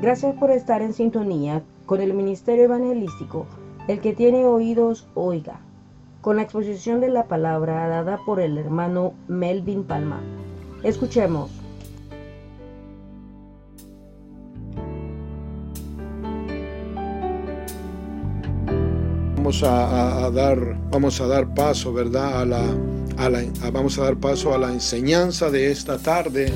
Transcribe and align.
gracias 0.00 0.34
por 0.36 0.50
estar 0.50 0.82
en 0.82 0.92
sintonía 0.92 1.62
con 1.86 2.00
el 2.00 2.14
Ministerio 2.14 2.64
Evangelístico. 2.64 3.46
El 3.88 4.00
que 4.00 4.12
tiene 4.12 4.44
oídos, 4.44 5.06
oiga, 5.14 5.60
con 6.20 6.36
la 6.36 6.42
exposición 6.42 7.00
de 7.00 7.08
la 7.08 7.24
palabra 7.24 7.88
dada 7.88 8.18
por 8.26 8.40
el 8.40 8.58
hermano 8.58 9.14
Melvin 9.28 9.84
Palma. 9.84 10.20
Escuchemos. 10.82 11.50
Vamos 19.36 19.62
a, 19.62 20.28
dar, 20.32 20.76
vamos 20.90 21.20
a 21.20 21.26
dar 21.28 21.54
paso, 21.54 21.92
¿verdad? 21.92 22.42
A 22.42 22.44
la, 22.44 22.60
vamos 23.72 23.96
a 23.96 24.02
dar 24.02 24.16
paso 24.16 24.52
a 24.52 24.58
la 24.58 24.72
enseñanza 24.72 25.50
de 25.50 25.70
esta 25.70 25.98
tarde, 25.98 26.52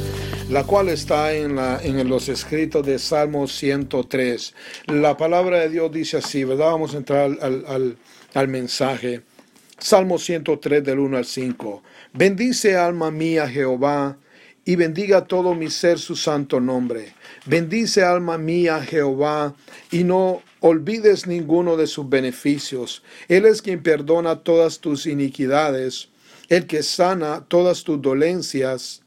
la 0.51 0.65
cual 0.65 0.89
está 0.89 1.33
en, 1.33 2.09
los 2.09 2.29
escritos 2.29 2.85
de 2.85 2.99
Salmo 2.99 3.47
103. 3.47 4.53
La 4.87 5.17
palabra 5.17 5.61
de 5.61 5.69
Dios 5.69 5.93
dice 5.93 6.17
así, 6.17 6.43
¿verdad? 6.43 6.73
Vamos 6.73 6.93
a 6.93 6.97
entrar 6.97 7.31
al, 7.41 7.65
al, 7.69 7.97
al 8.35 8.49
mensaje. 8.49 9.23
Salmo 9.79 10.19
103 10.19 10.83
del 10.83 10.99
1 10.99 11.19
al 11.19 11.25
5. 11.25 11.83
Bendice 12.15 12.77
alma 12.77 13.13
mía 13.13 13.49
Jehová 13.49 14.19
y 14.65 14.75
bendiga 14.75 15.25
todo 15.25 15.55
mi 15.55 15.71
ser 15.71 16.01
su 16.01 16.17
santo 16.17 16.59
nombre. 16.59 17.15
Bendice 17.47 18.03
alma 18.03 18.37
mía 18.37 18.83
Jehová 18.83 19.55
y 19.93 20.03
no 20.03 20.43
olvides 20.59 21.29
ninguno 21.29 21.77
de 21.77 21.87
sus 21.87 22.09
beneficios. 22.09 23.05
Él 23.29 23.47
es 23.47 23.63
quien 23.63 23.85
perdona 23.85 24.41
todas 24.41 24.81
tus 24.81 25.07
iniquidades, 25.07 26.09
el 26.49 26.67
que 26.67 26.83
sana 26.83 27.45
todas 27.47 27.85
tus 27.85 28.03
dolencias, 28.03 29.03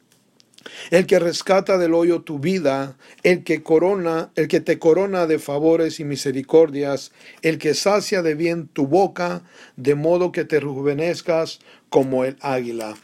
el 0.92 1.06
que 1.06 1.20
rescata 1.20 1.78
del 1.78 1.94
hoyo 1.94 2.22
tu 2.22 2.40
vida, 2.40 2.96
el 3.24 3.44
que 3.44 3.64
corona, 3.64 4.32
el 4.36 4.48
que 4.48 4.60
te 4.60 4.80
corona 4.80 5.28
de 5.28 5.40
favores 5.40 6.00
y 6.00 6.04
misericordias, 6.04 7.12
el 7.42 7.58
que 7.58 7.74
sacia 7.74 8.22
de 8.22 8.36
bien 8.36 8.68
tu 8.68 8.88
boca, 8.88 9.44
de 9.76 9.96
modo 9.96 10.32
que 10.32 10.46
te 10.46 10.60
rejuvenezcas 10.60 11.60
como 11.90 12.26
el 12.26 12.38
águila. 12.42 12.96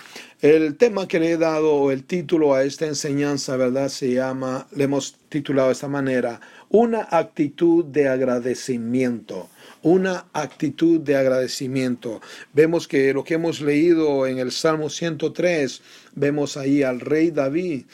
El 0.41 0.77
tema 0.77 1.07
que 1.07 1.19
le 1.19 1.31
he 1.31 1.37
dado, 1.37 1.91
el 1.91 2.05
título 2.05 2.53
a 2.53 2.63
esta 2.63 2.85
enseñanza, 2.85 3.57
¿verdad? 3.57 3.89
Se 3.89 4.13
llama, 4.13 4.67
le 4.71 4.85
hemos 4.85 5.15
titulado 5.27 5.67
de 5.67 5.73
esta 5.73 5.89
manera, 5.89 6.39
una 6.69 7.07
actitud 7.11 7.83
de 7.85 8.07
agradecimiento 8.07 9.49
una 9.81 10.25
actitud 10.33 10.99
de 10.99 11.15
agradecimiento. 11.15 12.21
Vemos 12.53 12.87
que 12.87 13.13
lo 13.13 13.23
que 13.23 13.35
hemos 13.35 13.61
leído 13.61 14.27
en 14.27 14.39
el 14.39 14.51
Salmo 14.51 14.89
103, 14.89 15.81
vemos 16.19 16.57
ahí 16.57 16.83
al 16.83 16.99
rey 16.99 17.31
David. 17.31 17.85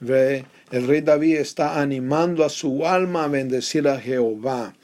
El 0.00 0.86
rey 0.86 1.00
David 1.00 1.36
está 1.36 1.80
animando 1.80 2.44
a 2.44 2.48
su 2.48 2.86
alma 2.86 3.24
a 3.24 3.28
bendecir 3.28 3.88
a 3.88 4.00
Jehová. 4.00 4.74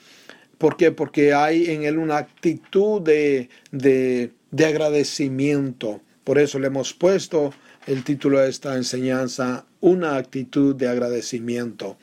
¿Por 0.59 0.77
qué? 0.77 0.91
Porque 0.91 1.33
hay 1.33 1.71
en 1.71 1.85
él 1.85 1.99
una 1.99 2.19
actitud 2.19 3.01
de, 3.01 3.49
de, 3.71 4.33
de 4.51 4.67
agradecimiento. 4.67 6.01
Por 6.25 6.39
eso 6.39 6.59
le 6.59 6.67
hemos 6.67 6.93
puesto 6.93 7.53
el 7.87 8.05
título 8.05 8.41
de 8.41 8.51
esta 8.51 8.77
enseñanza, 8.77 9.65
una 9.81 10.17
actitud 10.17 10.75
de 10.75 10.89
agradecimiento. 10.89 11.97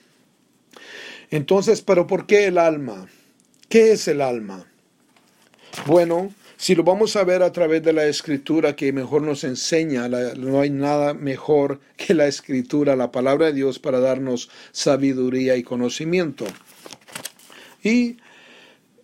Entonces, 1.29 1.81
¿pero 1.81 2.07
por 2.07 2.25
qué 2.25 2.47
el 2.47 2.57
alma? 2.57 3.07
¿Qué 3.69 3.91
es 3.91 4.07
el 4.07 4.21
alma? 4.21 4.65
Bueno, 5.85 6.33
si 6.57 6.75
lo 6.75 6.83
vamos 6.83 7.15
a 7.15 7.23
ver 7.23 7.43
a 7.43 7.51
través 7.51 7.83
de 7.83 7.93
la 7.93 8.05
escritura 8.05 8.75
que 8.75 8.93
mejor 8.93 9.21
nos 9.21 9.43
enseña, 9.43 10.07
no 10.07 10.61
hay 10.61 10.69
nada 10.69 11.13
mejor 11.13 11.79
que 11.97 12.13
la 12.13 12.27
escritura, 12.27 12.95
la 12.95 13.11
palabra 13.11 13.47
de 13.47 13.53
Dios 13.53 13.79
para 13.79 13.99
darnos 13.99 14.49
sabiduría 14.71 15.57
y 15.57 15.63
conocimiento. 15.63 16.45
Y 17.83 18.17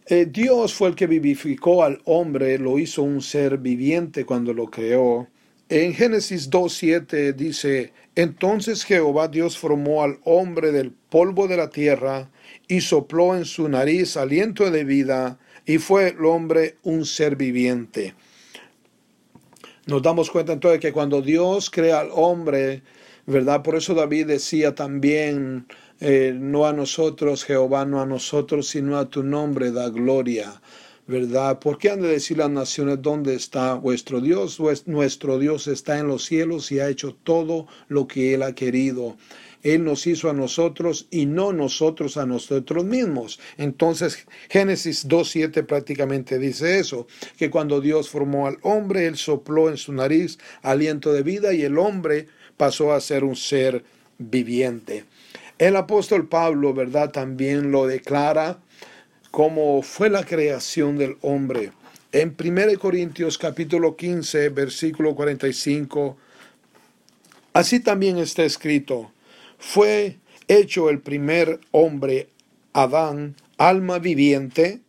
eh, 0.07 0.25
Dios 0.25 0.73
fue 0.73 0.89
el 0.89 0.95
que 0.95 1.07
vivificó 1.07 1.84
al 1.84 2.01
hombre, 2.06 2.57
lo 2.57 2.79
hizo 2.79 3.03
un 3.03 3.22
ser 3.22 3.57
viviente 3.57 4.25
cuando 4.25 4.53
lo 4.53 4.68
creó. 4.68 5.28
En 5.69 5.94
Génesis 5.94 6.50
2.7 6.50 7.33
dice, 7.33 7.94
entonces 8.16 8.83
Jehová 8.83 9.29
Dios 9.29 9.57
formó 9.57 10.03
al 10.03 10.19
hombre 10.25 10.73
del 10.73 10.91
polvo 10.91 11.47
de 11.47 11.56
la 11.56 11.69
tierra 11.69 12.29
y 12.68 12.81
sopló 12.81 13.38
en 13.38 13.45
su 13.45 13.69
nariz 13.69 14.18
aliento 14.18 14.69
de 14.69 14.83
vida 14.83 15.39
y 15.66 15.78
fue 15.78 16.10
el 16.10 16.26
hombre 16.26 16.78
un 16.84 17.06
ser 17.06 17.36
viviente. 17.36 18.16
Nos 19.86 20.02
damos 20.02 20.30
cuenta 20.30 20.54
entonces 20.54 20.80
que 20.80 20.94
cuando 20.94 21.22
Dios 21.22 21.70
crea 21.70 22.00
al 22.00 22.10
hombre, 22.14 22.84
¿verdad? 23.26 23.64
Por 23.64 23.76
eso 23.76 23.94
David 23.94 24.28
decía 24.28 24.76
también, 24.76 25.66
eh, 26.00 26.34
no 26.36 26.66
a 26.66 26.74
nosotros, 26.74 27.44
Jehová, 27.44 27.86
no 27.86 28.02
a 28.02 28.06
nosotros, 28.06 28.68
sino 28.68 28.98
a 28.98 29.10
tu 29.10 29.24
nombre 29.24 29.72
da 29.72 29.90
gloria. 29.90 30.62
¿verdad? 31.08 31.60
¿Por 31.60 31.78
qué 31.78 31.90
han 31.90 32.02
de 32.02 32.08
decir 32.08 32.38
las 32.38 32.50
naciones 32.50 33.02
dónde 33.02 33.36
está 33.36 33.74
vuestro 33.74 34.22
Dios? 34.22 34.60
Nuestro 34.86 35.40
Dios 35.40 35.68
está 35.68 36.00
en 36.00 36.08
los 36.08 36.24
cielos 36.24 36.72
y 36.72 36.80
ha 36.80 36.88
hecho 36.88 37.16
todo 37.24 37.68
lo 37.90 38.08
que 38.08 38.34
Él 38.34 38.44
ha 38.44 38.54
querido. 38.56 39.18
Él 39.64 39.84
nos 39.84 40.08
hizo 40.08 40.30
a 40.30 40.34
nosotros 40.34 41.08
y 41.12 41.26
no 41.26 41.54
nosotros 41.54 42.18
a 42.18 42.26
nosotros 42.26 42.84
mismos. 42.84 43.40
Entonces 43.58 44.28
Génesis 44.50 45.08
2.7 45.08 45.66
prácticamente 45.66 46.40
dice 46.40 46.80
eso, 46.80 47.08
que 47.38 47.50
cuando 47.50 47.82
Dios 47.82 48.10
formó 48.10 48.48
al 48.48 48.58
hombre, 48.62 49.08
Él 49.08 49.18
sopló 49.18 49.70
en 49.70 49.78
su 49.78 49.94
nariz 49.94 50.38
aliento 50.62 51.14
de 51.14 51.24
vida 51.24 51.54
y 51.54 51.64
el 51.64 51.78
hombre 51.78 52.28
pasó 52.58 52.94
a 52.94 53.02
ser 53.02 53.24
un 53.24 53.36
ser 53.36 53.84
viviente. 54.18 55.06
El 55.58 55.76
apóstol 55.76 56.28
Pablo, 56.28 56.74
¿verdad? 56.74 57.12
También 57.12 57.72
lo 57.72 57.86
declara 57.86 58.60
como 59.32 59.82
fue 59.82 60.10
la 60.10 60.26
creación 60.26 60.98
del 60.98 61.18
hombre. 61.22 61.72
En 62.12 62.36
1 62.38 62.78
Corintios 62.78 63.38
capítulo 63.38 63.96
15, 63.96 64.50
versículo 64.50 65.16
45, 65.16 66.18
así 67.54 67.80
también 67.80 68.18
está 68.18 68.44
escrito, 68.44 69.12
fue 69.62 70.18
hecho 70.48 70.90
el 70.90 71.00
primer 71.00 71.62
hombre, 71.72 72.28
Adán, 72.74 73.36
alma 73.58 74.00
viviente, 74.00 74.82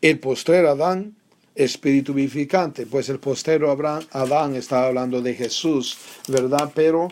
el 0.00 0.18
postrer 0.18 0.66
Adán, 0.66 1.14
espíritu 1.54 2.14
vivificante. 2.14 2.86
Pues 2.86 3.08
el 3.10 3.20
postero 3.20 3.70
Adán 3.70 4.56
estaba 4.56 4.86
hablando 4.86 5.20
de 5.20 5.34
Jesús, 5.34 5.98
¿verdad? 6.26 6.72
Pero 6.74 7.08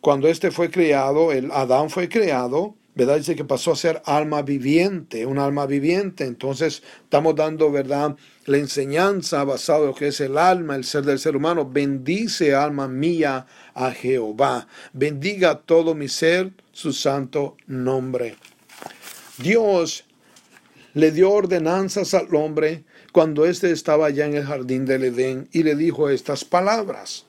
cuando 0.00 0.28
este 0.28 0.50
fue 0.50 0.70
creado, 0.70 1.32
el 1.32 1.50
Adán 1.52 1.88
fue 1.88 2.08
creado, 2.08 2.74
¿verdad? 2.94 3.16
Dice 3.16 3.36
que 3.36 3.44
pasó 3.44 3.72
a 3.72 3.76
ser 3.76 4.02
alma 4.04 4.42
viviente, 4.42 5.26
un 5.26 5.38
alma 5.38 5.66
viviente. 5.66 6.24
Entonces 6.24 6.82
estamos 7.02 7.34
dando, 7.36 7.70
¿verdad? 7.70 8.16
La 8.46 8.58
enseñanza 8.58 9.44
basada 9.44 9.80
en 9.80 9.86
lo 9.86 9.94
que 9.94 10.08
es 10.08 10.20
el 10.20 10.36
alma, 10.36 10.76
el 10.76 10.84
ser 10.84 11.04
del 11.04 11.18
ser 11.18 11.36
humano. 11.36 11.68
Bendice, 11.70 12.54
alma 12.54 12.88
mía, 12.88 13.46
a 13.74 13.92
Jehová. 13.92 14.66
Bendiga 14.92 15.60
todo 15.60 15.94
mi 15.94 16.08
ser 16.08 16.52
su 16.72 16.92
santo 16.92 17.56
nombre. 17.66 18.36
Dios 19.38 20.04
le 20.94 21.12
dio 21.12 21.30
ordenanzas 21.30 22.14
al 22.14 22.34
hombre 22.34 22.84
cuando 23.12 23.46
éste 23.46 23.70
estaba 23.70 24.10
ya 24.10 24.26
en 24.26 24.34
el 24.34 24.44
jardín 24.44 24.84
del 24.84 25.04
Edén 25.04 25.48
y 25.52 25.62
le 25.62 25.76
dijo 25.76 26.10
estas 26.10 26.44
palabras. 26.44 27.26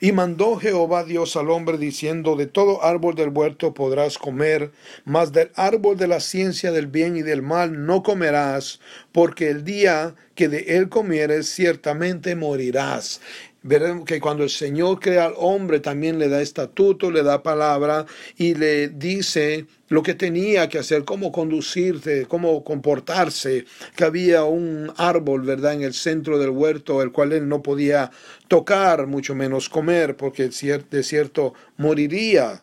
Y 0.00 0.12
mandó 0.12 0.56
Jehová 0.56 1.04
Dios 1.04 1.36
al 1.36 1.50
hombre 1.50 1.76
diciendo, 1.76 2.36
de 2.36 2.46
todo 2.46 2.84
árbol 2.84 3.14
del 3.16 3.30
huerto 3.30 3.74
podrás 3.74 4.18
comer, 4.18 4.70
mas 5.04 5.32
del 5.32 5.50
árbol 5.54 5.96
de 5.96 6.06
la 6.06 6.20
ciencia 6.20 6.70
del 6.70 6.86
bien 6.86 7.16
y 7.16 7.22
del 7.22 7.42
mal 7.42 7.84
no 7.84 8.02
comerás, 8.02 8.80
porque 9.12 9.48
el 9.48 9.64
día 9.64 10.14
que 10.36 10.48
de 10.48 10.76
él 10.76 10.88
comieres 10.88 11.48
ciertamente 11.48 12.36
morirás 12.36 13.20
veremos 13.62 14.04
que 14.04 14.20
cuando 14.20 14.44
el 14.44 14.50
Señor 14.50 15.00
crea 15.00 15.26
al 15.26 15.34
hombre 15.36 15.80
también 15.80 16.18
le 16.18 16.28
da 16.28 16.40
estatuto, 16.40 17.10
le 17.10 17.22
da 17.22 17.42
palabra 17.42 18.06
y 18.36 18.54
le 18.54 18.88
dice 18.88 19.66
lo 19.88 20.02
que 20.02 20.14
tenía 20.14 20.68
que 20.68 20.78
hacer, 20.78 21.04
cómo 21.04 21.32
conducirse, 21.32 22.26
cómo 22.26 22.62
comportarse, 22.62 23.64
que 23.96 24.04
había 24.04 24.44
un 24.44 24.92
árbol, 24.96 25.42
¿verdad?, 25.42 25.74
en 25.74 25.82
el 25.82 25.94
centro 25.94 26.38
del 26.38 26.50
huerto, 26.50 27.02
el 27.02 27.10
cual 27.10 27.32
él 27.32 27.48
no 27.48 27.62
podía 27.62 28.10
tocar, 28.48 29.06
mucho 29.06 29.34
menos 29.34 29.68
comer, 29.68 30.16
porque 30.16 30.48
de 30.48 31.02
cierto 31.02 31.54
moriría. 31.76 32.62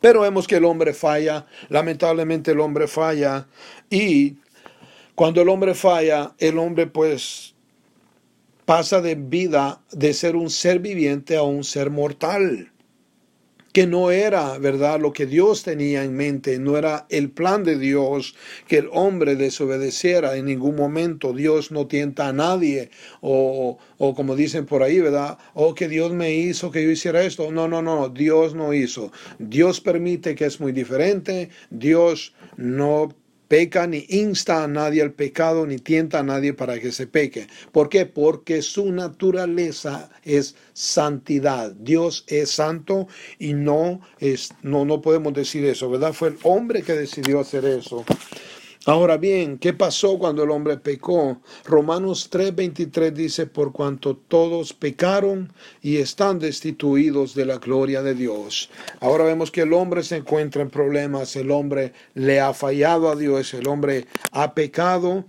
Pero 0.00 0.22
vemos 0.22 0.46
que 0.46 0.56
el 0.56 0.64
hombre 0.64 0.94
falla, 0.94 1.46
lamentablemente 1.68 2.52
el 2.52 2.60
hombre 2.60 2.88
falla, 2.88 3.46
y 3.90 4.36
cuando 5.14 5.42
el 5.42 5.48
hombre 5.48 5.74
falla, 5.74 6.32
el 6.38 6.58
hombre 6.58 6.86
pues 6.86 7.54
pasa 8.64 9.00
de 9.00 9.14
vida 9.14 9.80
de 9.90 10.14
ser 10.14 10.36
un 10.36 10.50
ser 10.50 10.78
viviente 10.78 11.36
a 11.36 11.42
un 11.42 11.62
ser 11.64 11.90
mortal. 11.90 12.71
Que 13.72 13.86
no 13.86 14.10
era, 14.10 14.58
¿verdad?, 14.58 15.00
lo 15.00 15.12
que 15.12 15.26
Dios 15.26 15.62
tenía 15.62 16.04
en 16.04 16.14
mente, 16.14 16.58
no 16.58 16.76
era 16.76 17.06
el 17.08 17.30
plan 17.30 17.64
de 17.64 17.78
Dios 17.78 18.34
que 18.68 18.78
el 18.78 18.88
hombre 18.92 19.36
desobedeciera 19.36 20.36
en 20.36 20.44
ningún 20.44 20.76
momento. 20.76 21.32
Dios 21.32 21.70
no 21.70 21.86
tienta 21.86 22.28
a 22.28 22.32
nadie, 22.32 22.90
o, 23.20 23.78
o 23.98 24.14
como 24.14 24.36
dicen 24.36 24.66
por 24.66 24.82
ahí, 24.82 25.00
¿verdad?, 25.00 25.38
o 25.54 25.68
oh, 25.68 25.74
que 25.74 25.88
Dios 25.88 26.12
me 26.12 26.34
hizo 26.34 26.70
que 26.70 26.82
yo 26.82 26.90
hiciera 26.90 27.22
esto. 27.22 27.50
No, 27.50 27.68
no, 27.68 27.82
no, 27.82 28.08
Dios 28.08 28.54
no 28.54 28.74
hizo. 28.74 29.10
Dios 29.38 29.80
permite 29.80 30.34
que 30.34 30.44
es 30.44 30.60
muy 30.60 30.72
diferente. 30.72 31.50
Dios 31.70 32.34
no 32.56 33.14
peca 33.52 33.86
ni 33.86 34.06
insta 34.08 34.64
a 34.64 34.66
nadie 34.66 35.02
al 35.02 35.12
pecado 35.12 35.66
ni 35.66 35.76
tienta 35.76 36.20
a 36.20 36.22
nadie 36.22 36.54
para 36.54 36.80
que 36.80 36.90
se 36.90 37.06
peque. 37.06 37.48
¿Por 37.70 37.90
qué? 37.90 38.06
Porque 38.06 38.62
su 38.62 38.90
naturaleza 38.90 40.08
es 40.24 40.56
santidad. 40.72 41.70
Dios 41.72 42.24
es 42.28 42.50
santo 42.50 43.08
y 43.38 43.52
no 43.52 44.00
es 44.20 44.54
no 44.62 44.86
no 44.86 45.02
podemos 45.02 45.34
decir 45.34 45.66
eso, 45.66 45.90
¿verdad? 45.90 46.14
Fue 46.14 46.28
el 46.28 46.38
hombre 46.44 46.80
que 46.80 46.94
decidió 46.94 47.40
hacer 47.40 47.66
eso. 47.66 48.06
Ahora 48.84 49.16
bien, 49.16 49.58
¿qué 49.58 49.72
pasó 49.72 50.18
cuando 50.18 50.42
el 50.42 50.50
hombre 50.50 50.76
pecó? 50.76 51.40
Romanos 51.64 52.28
3:23 52.32 53.12
dice, 53.12 53.46
por 53.46 53.70
cuanto 53.70 54.16
todos 54.16 54.72
pecaron 54.72 55.52
y 55.82 55.98
están 55.98 56.40
destituidos 56.40 57.36
de 57.36 57.46
la 57.46 57.58
gloria 57.58 58.02
de 58.02 58.14
Dios. 58.14 58.70
Ahora 58.98 59.22
vemos 59.22 59.52
que 59.52 59.60
el 59.60 59.72
hombre 59.72 60.02
se 60.02 60.16
encuentra 60.16 60.62
en 60.62 60.70
problemas, 60.70 61.36
el 61.36 61.52
hombre 61.52 61.92
le 62.14 62.40
ha 62.40 62.52
fallado 62.54 63.08
a 63.08 63.14
Dios, 63.14 63.54
el 63.54 63.68
hombre 63.68 64.06
ha 64.32 64.52
pecado 64.52 65.26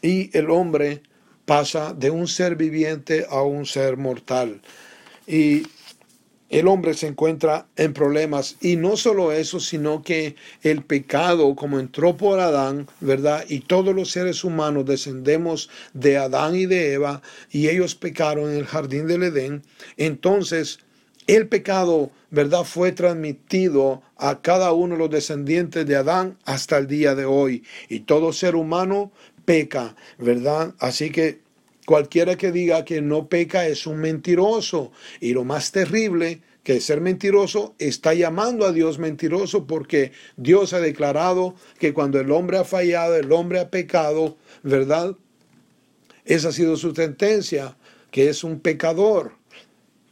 y 0.00 0.30
el 0.36 0.48
hombre 0.48 1.02
pasa 1.46 1.92
de 1.92 2.10
un 2.10 2.28
ser 2.28 2.54
viviente 2.54 3.26
a 3.28 3.42
un 3.42 3.66
ser 3.66 3.96
mortal. 3.96 4.62
Y 5.26 5.66
el 6.50 6.68
hombre 6.68 6.94
se 6.94 7.06
encuentra 7.06 7.66
en 7.76 7.92
problemas. 7.92 8.56
Y 8.60 8.76
no 8.76 8.96
solo 8.96 9.32
eso, 9.32 9.60
sino 9.60 10.02
que 10.02 10.36
el 10.62 10.82
pecado, 10.82 11.54
como 11.56 11.80
entró 11.80 12.16
por 12.16 12.40
Adán, 12.40 12.86
¿verdad? 13.00 13.44
Y 13.48 13.60
todos 13.60 13.94
los 13.94 14.10
seres 14.10 14.44
humanos 14.44 14.86
descendemos 14.86 15.70
de 15.92 16.16
Adán 16.16 16.54
y 16.54 16.66
de 16.66 16.92
Eva, 16.92 17.22
y 17.50 17.68
ellos 17.68 17.94
pecaron 17.94 18.50
en 18.50 18.56
el 18.56 18.66
jardín 18.66 19.06
del 19.06 19.24
Edén. 19.24 19.62
Entonces, 19.96 20.80
el 21.26 21.48
pecado, 21.48 22.10
¿verdad? 22.30 22.64
Fue 22.64 22.92
transmitido 22.92 24.02
a 24.16 24.42
cada 24.42 24.72
uno 24.72 24.94
de 24.94 25.00
los 25.00 25.10
descendientes 25.10 25.86
de 25.86 25.96
Adán 25.96 26.36
hasta 26.44 26.76
el 26.76 26.86
día 26.86 27.14
de 27.14 27.24
hoy. 27.24 27.64
Y 27.88 28.00
todo 28.00 28.32
ser 28.32 28.56
humano 28.56 29.10
peca, 29.44 29.96
¿verdad? 30.18 30.74
Así 30.78 31.10
que 31.10 31.43
Cualquiera 31.86 32.36
que 32.36 32.50
diga 32.50 32.84
que 32.84 33.00
no 33.02 33.28
peca 33.28 33.66
es 33.66 33.86
un 33.86 33.98
mentiroso. 33.98 34.92
Y 35.20 35.32
lo 35.32 35.44
más 35.44 35.70
terrible 35.70 36.40
que 36.62 36.80
ser 36.80 37.00
mentiroso 37.00 37.74
está 37.78 38.14
llamando 38.14 38.66
a 38.66 38.72
Dios 38.72 38.98
mentiroso 38.98 39.66
porque 39.66 40.12
Dios 40.36 40.72
ha 40.72 40.80
declarado 40.80 41.54
que 41.78 41.92
cuando 41.92 42.18
el 42.18 42.30
hombre 42.30 42.56
ha 42.56 42.64
fallado, 42.64 43.16
el 43.16 43.30
hombre 43.32 43.60
ha 43.60 43.70
pecado, 43.70 44.38
¿verdad? 44.62 45.14
Esa 46.24 46.48
ha 46.48 46.52
sido 46.52 46.76
su 46.76 46.94
sentencia, 46.94 47.76
que 48.10 48.30
es 48.30 48.44
un 48.44 48.60
pecador. 48.60 49.32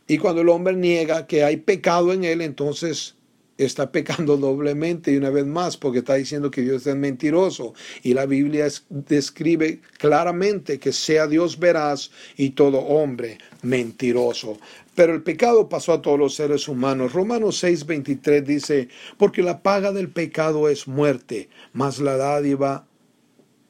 Y 0.07 0.19
cuando 0.19 0.43
el 0.43 0.51
hombre 0.51 0.77
niega 0.77 1.27
que 1.27 1.43
hay 1.43 1.57
pecado 1.57 2.13
en 2.13 2.25
él, 2.25 2.43
entonces 2.43 3.15
está 3.59 3.93
pecando 3.93 4.37
doblemente 4.39 5.13
y 5.13 5.17
una 5.17 5.31
vez 5.31 5.47
más 5.47 5.77
porque 5.77 6.01
está 6.01 6.15
diciendo 6.15 6.51
que 6.51 6.63
Dios 6.63 6.87
es 6.87 6.97
mentiroso. 6.97 7.75
Y 8.03 8.15
la 8.15 8.27
Biblia 8.27 8.69
describe 8.89 9.81
claramente 9.99 10.79
que 10.79 10.93
sea 10.93 11.27
Dios 11.27 11.59
veraz 11.59 12.11
y 12.37 12.51
todo 12.51 12.79
hombre 12.79 13.39
mentiroso. 13.63 14.59
Pero 14.95 15.15
el 15.15 15.23
pecado 15.23 15.69
pasó 15.69 15.93
a 15.93 16.03
todos 16.03 16.19
los 16.19 16.35
seres 16.35 16.69
humanos. 16.69 17.13
Romanos 17.13 17.63
6:23 17.63 18.45
dice, 18.45 18.89
porque 19.17 19.43
la 19.43 19.63
paga 19.63 19.93
del 19.93 20.11
pecado 20.11 20.69
es 20.69 20.87
muerte, 20.87 21.49
mas 21.73 21.99
la 21.99 22.17
dádiva 22.17 22.87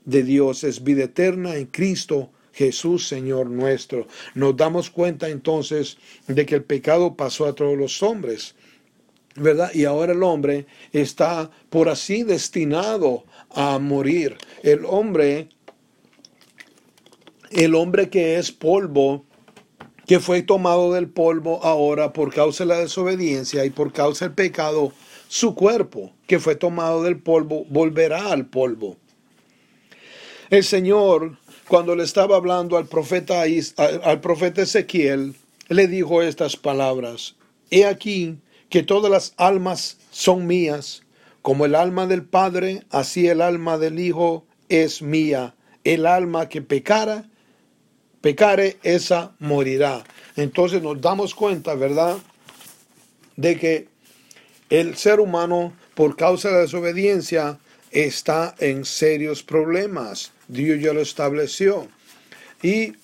de 0.05 0.23
Dios 0.25 0.65
es 0.65 0.83
vida 0.83 1.05
eterna 1.05 1.57
en 1.57 1.67
Cristo. 1.67 2.31
Jesús 2.53 3.09
Señor 3.09 3.49
nuestro. 3.49 4.07
Nos 4.35 4.57
damos 4.57 4.91
cuenta 4.91 5.29
entonces 5.29 5.97
de 6.27 6.45
que 6.45 6.57
el 6.57 6.65
pecado 6.65 7.17
pasó 7.17 7.47
a 7.47 7.55
todos 7.55 7.79
los 7.79 8.03
hombres. 8.03 8.55
¿Verdad? 9.37 9.71
Y 9.75 9.85
ahora 9.85 10.13
el 10.13 10.23
hombre 10.23 10.67
está 10.93 11.51
por 11.71 11.89
así 11.89 12.23
destinado 12.23 13.25
a 13.51 13.79
morir. 13.79 14.37
El 14.63 14.85
hombre, 14.85 15.49
el 17.51 17.75
hombre 17.75 18.11
que 18.11 18.39
es 18.39 18.53
polvo, 18.53 19.25
que 20.07 20.21
fue 20.21 20.43
tomado 20.43 20.93
del 20.93 21.09
polvo 21.09 21.61
ahora 21.63 22.13
por 22.13 22.35
causa 22.35 22.65
de 22.65 22.69
la 22.69 22.79
desobediencia 22.79 23.65
y 23.65 23.71
por 23.71 23.93
causa 23.93 24.27
del 24.27 24.35
pecado, 24.35 24.93
su 25.29 25.55
cuerpo, 25.55 26.13
que 26.27 26.39
fue 26.39 26.57
tomado 26.57 27.03
del 27.03 27.19
polvo, 27.19 27.65
volverá 27.71 28.33
al 28.33 28.47
polvo. 28.47 28.97
El 30.51 30.65
Señor, 30.65 31.39
cuando 31.69 31.97
le 31.97 32.05
estaba 32.05 32.37
hablando 32.37 32.77
al 32.77 32.87
profeta, 32.87 33.45
al 34.05 34.21
profeta 34.21 34.61
Ezequiel, 34.61 35.35
le 35.69 35.87
dijo 35.89 36.23
estas 36.23 36.57
palabras, 36.57 37.37
He 37.71 37.87
aquí, 37.87 38.37
que 38.73 38.83
todas 38.83 39.11
las 39.11 39.35
almas 39.37 39.99
son 40.11 40.47
mías, 40.47 41.03
como 41.43 41.67
el 41.67 41.75
alma 41.75 42.07
del 42.07 42.25
Padre, 42.25 42.85
así 42.89 43.29
el 43.29 43.43
alma 43.43 43.77
del 43.77 44.01
Hijo 44.01 44.47
es 44.71 45.03
mía. 45.03 45.55
El 45.85 46.07
alma 46.07 46.49
que 46.49 46.63
pecara, 46.63 47.29
pecare, 48.23 48.79
esa 48.83 49.37
morirá. 49.41 50.05
Entonces 50.37 50.83
nos 50.83 50.99
damos 51.03 51.35
cuenta, 51.35 51.75
¿verdad? 51.75 52.17
De 53.37 53.59
que 53.59 53.89
el 54.71 54.97
ser 54.97 55.21
humano, 55.21 55.75
por 55.95 56.17
causa 56.17 56.49
de 56.49 56.55
la 56.55 56.61
desobediencia, 56.63 57.59
está 57.91 58.55
en 58.59 58.87
serios 58.87 59.43
problemas. 59.43 60.33
Dios 60.49 60.81
ya 60.81 60.95
lo 60.95 61.03
estableció. 61.03 61.89
Y 62.63 62.95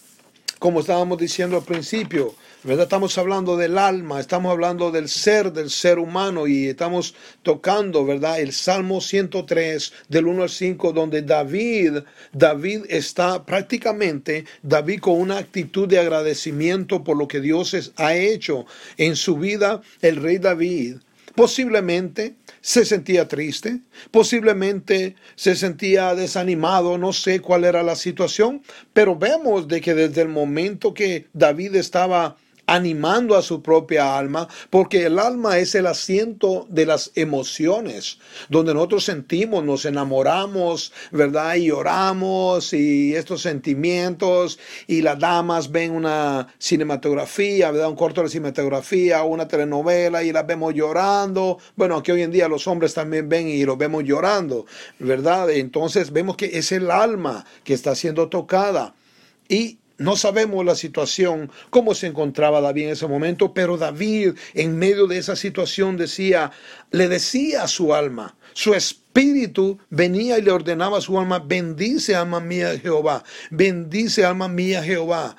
como 0.59 0.81
estábamos 0.81 1.19
diciendo 1.19 1.59
al 1.59 1.65
principio, 1.65 2.35
¿verdad? 2.65 2.85
Estamos 2.85 3.17
hablando 3.19 3.57
del 3.57 3.79
alma, 3.79 4.19
estamos 4.19 4.51
hablando 4.51 4.91
del 4.91 5.09
ser 5.09 5.53
del 5.53 5.71
ser 5.71 5.99
humano 5.99 6.49
y 6.49 6.67
estamos 6.67 7.15
tocando, 7.43 8.05
¿verdad? 8.05 8.41
El 8.41 8.53
Salmo 8.53 9.01
103 9.01 9.93
del 10.09 10.27
1 10.27 10.43
al 10.43 10.51
5 10.51 10.93
donde 10.93 11.23
David, 11.23 11.99
David 12.33 12.83
está 12.89 13.45
prácticamente, 13.45 14.45
David 14.63 15.01
con 15.01 15.21
una 15.21 15.39
actitud 15.39 15.87
de 15.87 16.01
agradecimiento 16.01 17.05
por 17.05 17.17
lo 17.17 17.29
que 17.29 17.41
Dios 17.41 17.93
ha 17.97 18.15
hecho 18.17 18.67
en 18.97 19.15
su 19.15 19.37
vida, 19.37 19.81
el 20.03 20.17
rey 20.17 20.39
David 20.39 20.97
posiblemente 21.37 22.35
se 22.61 22.85
sentía 22.85 23.29
triste, 23.29 23.79
posiblemente 24.11 25.15
se 25.37 25.55
sentía 25.55 26.17
desanimado, 26.17 26.99
no 26.99 27.13
sé 27.13 27.39
cuál 27.39 27.65
era 27.65 27.85
la 27.85 27.95
situación, 27.95 28.61
pero 28.93 29.15
vemos 29.15 29.69
de 29.69 29.81
que 29.81 29.95
desde 29.95 30.23
el 30.23 30.29
momento 30.29 30.93
que 30.93 31.29
David 31.33 31.77
estaba 31.77 32.37
animando 32.69 33.35
a 33.35 33.43
su 33.43 33.63
propia 33.63 34.19
alma, 34.19 34.47
porque 34.69 35.07
el 35.07 35.19
alma 35.19 35.59
es 35.59 35.75
el 35.75 35.87
asiento 35.87 36.67
de 36.69 36.85
las 36.85 37.11
emociones, 37.15 38.19
donde 38.51 38.75
nosotros 38.75 39.05
sentimos, 39.05 39.65
nos 39.65 39.87
enamoramos, 39.87 40.93
¿verdad? 41.11 41.57
Y 41.57 41.71
oramos 41.71 42.75
y 42.75 43.15
estos 43.17 43.41
sentimientos, 43.41 44.59
y 44.87 45.01
las 45.01 45.19
damas 45.19 45.73
ven 45.73 45.93
una 45.93 46.47
cinematografía, 46.59 47.71
¿verdad? 47.71 47.89
Un 47.89 47.97
corto 47.97 48.23
de 48.23 48.29
cinematografía, 48.29 49.23
una 49.23 49.49
telenovela 49.49 50.23
y 50.23 50.31
las 50.31 50.47
vemos 50.47 50.75
llorando. 50.75 51.59
Bueno, 51.75 51.97
aquí 51.97 52.13
hoy 52.13 52.21
en 52.21 52.31
día 52.31 52.49
los 52.49 52.67
hombres 52.67 52.93
también 52.93 53.31
ven 53.31 53.49
y 53.49 53.65
los 53.65 53.79
vemos 53.79 54.05
llorando, 54.05 54.67
¿verdad? 54.99 55.51
Entonces 55.51 56.13
vemos 56.13 56.37
que 56.37 56.59
es 56.59 56.71
el 56.73 56.91
alma 56.91 57.47
que 57.65 57.73
está 57.73 57.95
siendo 57.95 58.29
tocada. 58.29 58.95
Y 59.49 59.79
no 59.99 60.17
sabemos 60.17 60.65
la 60.65 60.77
situación, 60.77 61.51
cómo 61.71 61.95
se 61.95 62.07
encontraba 62.07 62.61
David 62.61 62.85
en 62.85 62.91
ese 62.91 63.07
momento, 63.07 63.53
pero 63.53 63.77
David 63.77 64.35
en 64.55 64.79
medio 64.79 65.09
de 65.09 65.19
esa 65.19 65.35
situación 65.35 65.97
decía, 65.97 66.53
le 66.93 67.09
decía 67.09 67.65
a 67.65 67.69
su 67.69 67.93
alma, 67.93 68.37
su 68.55 68.75
espíritu 68.75 69.79
venía 69.91 70.39
y 70.39 70.43
le 70.43 70.53
ordenaba 70.53 70.99
a 70.99 71.01
su 71.01 71.19
alma, 71.19 71.41
bendice 71.41 72.15
alma 72.15 72.41
mía 72.41 72.79
Jehová, 72.79 73.25
bendice 73.51 74.25
alma 74.25 74.49
mía 74.49 74.83
Jehová. 74.83 75.37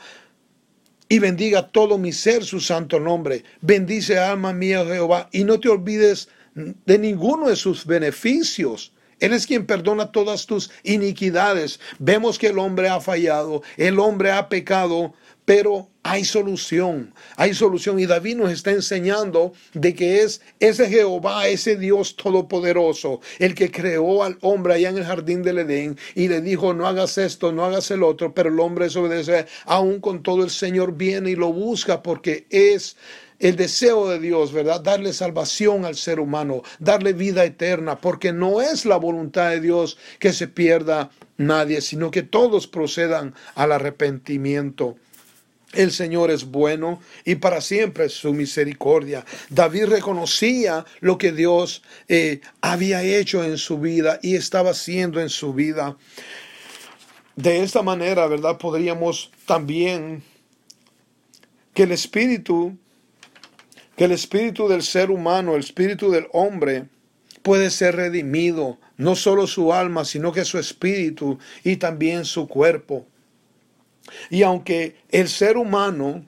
Y 1.12 1.18
bendiga 1.18 1.68
todo 1.72 1.98
mi 1.98 2.12
ser 2.12 2.46
su 2.46 2.60
santo 2.60 3.00
nombre. 3.00 3.44
Bendice 3.62 4.20
alma 4.20 4.54
mía 4.54 4.86
Jehová. 4.86 5.28
Y 5.32 5.44
no 5.44 5.60
te 5.60 5.68
olvides 5.68 6.30
de 6.54 7.00
ninguno 7.00 7.50
de 7.50 7.56
sus 7.56 7.84
beneficios 7.84 8.94
él 9.20 9.34
es 9.34 9.46
quien 9.46 9.66
perdona 9.66 10.12
todas 10.12 10.46
tus 10.46 10.72
iniquidades. 10.84 11.80
Vemos 12.00 12.38
que 12.38 12.48
el 12.48 12.60
hombre 12.60 12.90
ha 12.90 13.02
fallado, 13.02 13.62
el 13.78 14.00
hombre 14.00 14.32
ha 14.32 14.50
pecado, 14.50 15.14
pero 15.46 15.90
hay 16.04 16.24
solución, 16.26 17.12
hay 17.36 17.54
solución. 17.54 18.00
Y 18.00 18.06
David 18.06 18.38
nos 18.38 18.52
está 18.52 18.72
enseñando 18.72 19.54
de 19.74 19.96
que 19.96 20.22
es 20.22 20.42
ese 20.60 20.88
Jehová, 20.88 21.48
ese 21.48 21.76
Dios 21.76 22.16
todopoderoso, 22.16 23.20
el 23.40 23.56
que 23.56 23.72
creó 23.72 24.24
al 24.24 24.38
hombre 24.42 24.76
allá 24.76 24.90
en 24.90 25.00
el 25.00 25.06
jardín 25.06 25.42
del 25.42 25.60
Edén 25.60 25.98
y 26.14 26.28
le 26.28 26.42
dijo, 26.42 26.74
no 26.74 26.88
hagas 26.88 27.18
esto, 27.18 27.52
no 27.52 27.66
hagas 27.66 27.90
el 27.90 28.04
otro, 28.04 28.34
pero 28.34 28.50
el 28.50 28.60
hombre 28.60 28.86
desobedece, 28.86 29.48
aún 29.66 30.00
con 30.00 30.22
todo 30.22 30.44
el 30.44 30.52
Señor 30.52 30.96
viene 30.96 31.32
y 31.32 31.36
lo 31.36 31.52
busca 31.52 32.04
porque 32.04 32.46
es 32.50 32.96
el 33.40 33.56
deseo 33.56 34.08
de 34.10 34.20
Dios, 34.20 34.52
¿verdad? 34.52 34.82
Darle 34.82 35.14
salvación 35.14 35.86
al 35.86 35.96
ser 35.96 36.20
humano, 36.20 36.62
darle 36.78 37.14
vida 37.14 37.46
eterna, 37.46 38.00
porque 38.00 38.34
no 38.34 38.62
es 38.62 38.86
la 38.86 38.98
voluntad 38.98 39.50
de 39.50 39.62
Dios 39.62 39.98
que 40.20 40.34
se 40.34 40.48
pierda 40.48 41.10
nadie, 41.38 41.82
sino 41.82 42.12
que 42.12 42.22
todos 42.22 42.68
procedan 42.68 43.34
al 43.56 43.72
arrepentimiento. 43.72 44.98
El 45.74 45.92
Señor 45.92 46.32
es 46.32 46.46
bueno 46.46 47.00
y 47.26 47.36
para 47.36 47.62
siempre 47.62 48.06
es 48.06 48.14
su 48.14 48.34
misericordia. 48.34 49.24
David 49.50 49.86
reconocía 49.86 50.84
lo 51.00 51.18
que 51.20 51.32
Dios 51.32 51.84
eh, 52.08 52.42
había 52.60 53.04
hecho 53.04 53.44
en 53.44 53.58
su 53.58 53.78
vida 53.78 54.20
y 54.24 54.36
estaba 54.36 54.72
haciendo 54.72 55.22
en 55.22 55.30
su 55.30 55.54
vida. 55.54 55.96
De 57.36 57.62
esta 57.64 57.84
manera, 57.84 58.26
¿verdad? 58.26 58.58
Podríamos 58.58 59.32
también 59.46 60.24
que 61.74 61.84
el 61.84 61.92
Espíritu 61.92 62.76
que 64.00 64.06
el 64.06 64.14
espíritu 64.14 64.70
del 64.70 64.82
ser 64.82 65.12
humano, 65.12 65.56
el 65.56 65.60
espíritu 65.60 66.10
del 66.10 66.28
hombre, 66.32 66.88
puede 67.42 67.70
ser 67.70 67.98
redimido, 67.98 68.80
no 68.96 69.18
solo 69.18 69.46
su 69.46 69.74
alma, 69.74 70.06
sino 70.06 70.32
que 70.32 70.46
su 70.46 70.58
espíritu 70.58 71.38
y 71.66 71.76
también 71.76 72.24
su 72.24 72.48
cuerpo. 72.48 73.06
Y 74.30 74.44
aunque 74.44 74.96
el 75.10 75.28
ser 75.28 75.58
humano, 75.58 76.26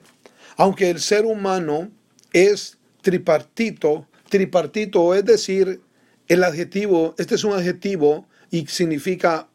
aunque 0.58 0.90
el 0.90 1.00
ser 1.00 1.24
humano 1.24 1.90
es 2.34 2.76
tripartito, 3.00 4.06
tripartito 4.28 5.14
es 5.14 5.24
decir, 5.24 5.80
el 6.28 6.44
adjetivo, 6.44 7.14
este 7.16 7.36
es 7.36 7.44
un 7.44 7.54
adjetivo 7.54 8.26
y 8.50 8.66
significa 8.66 9.48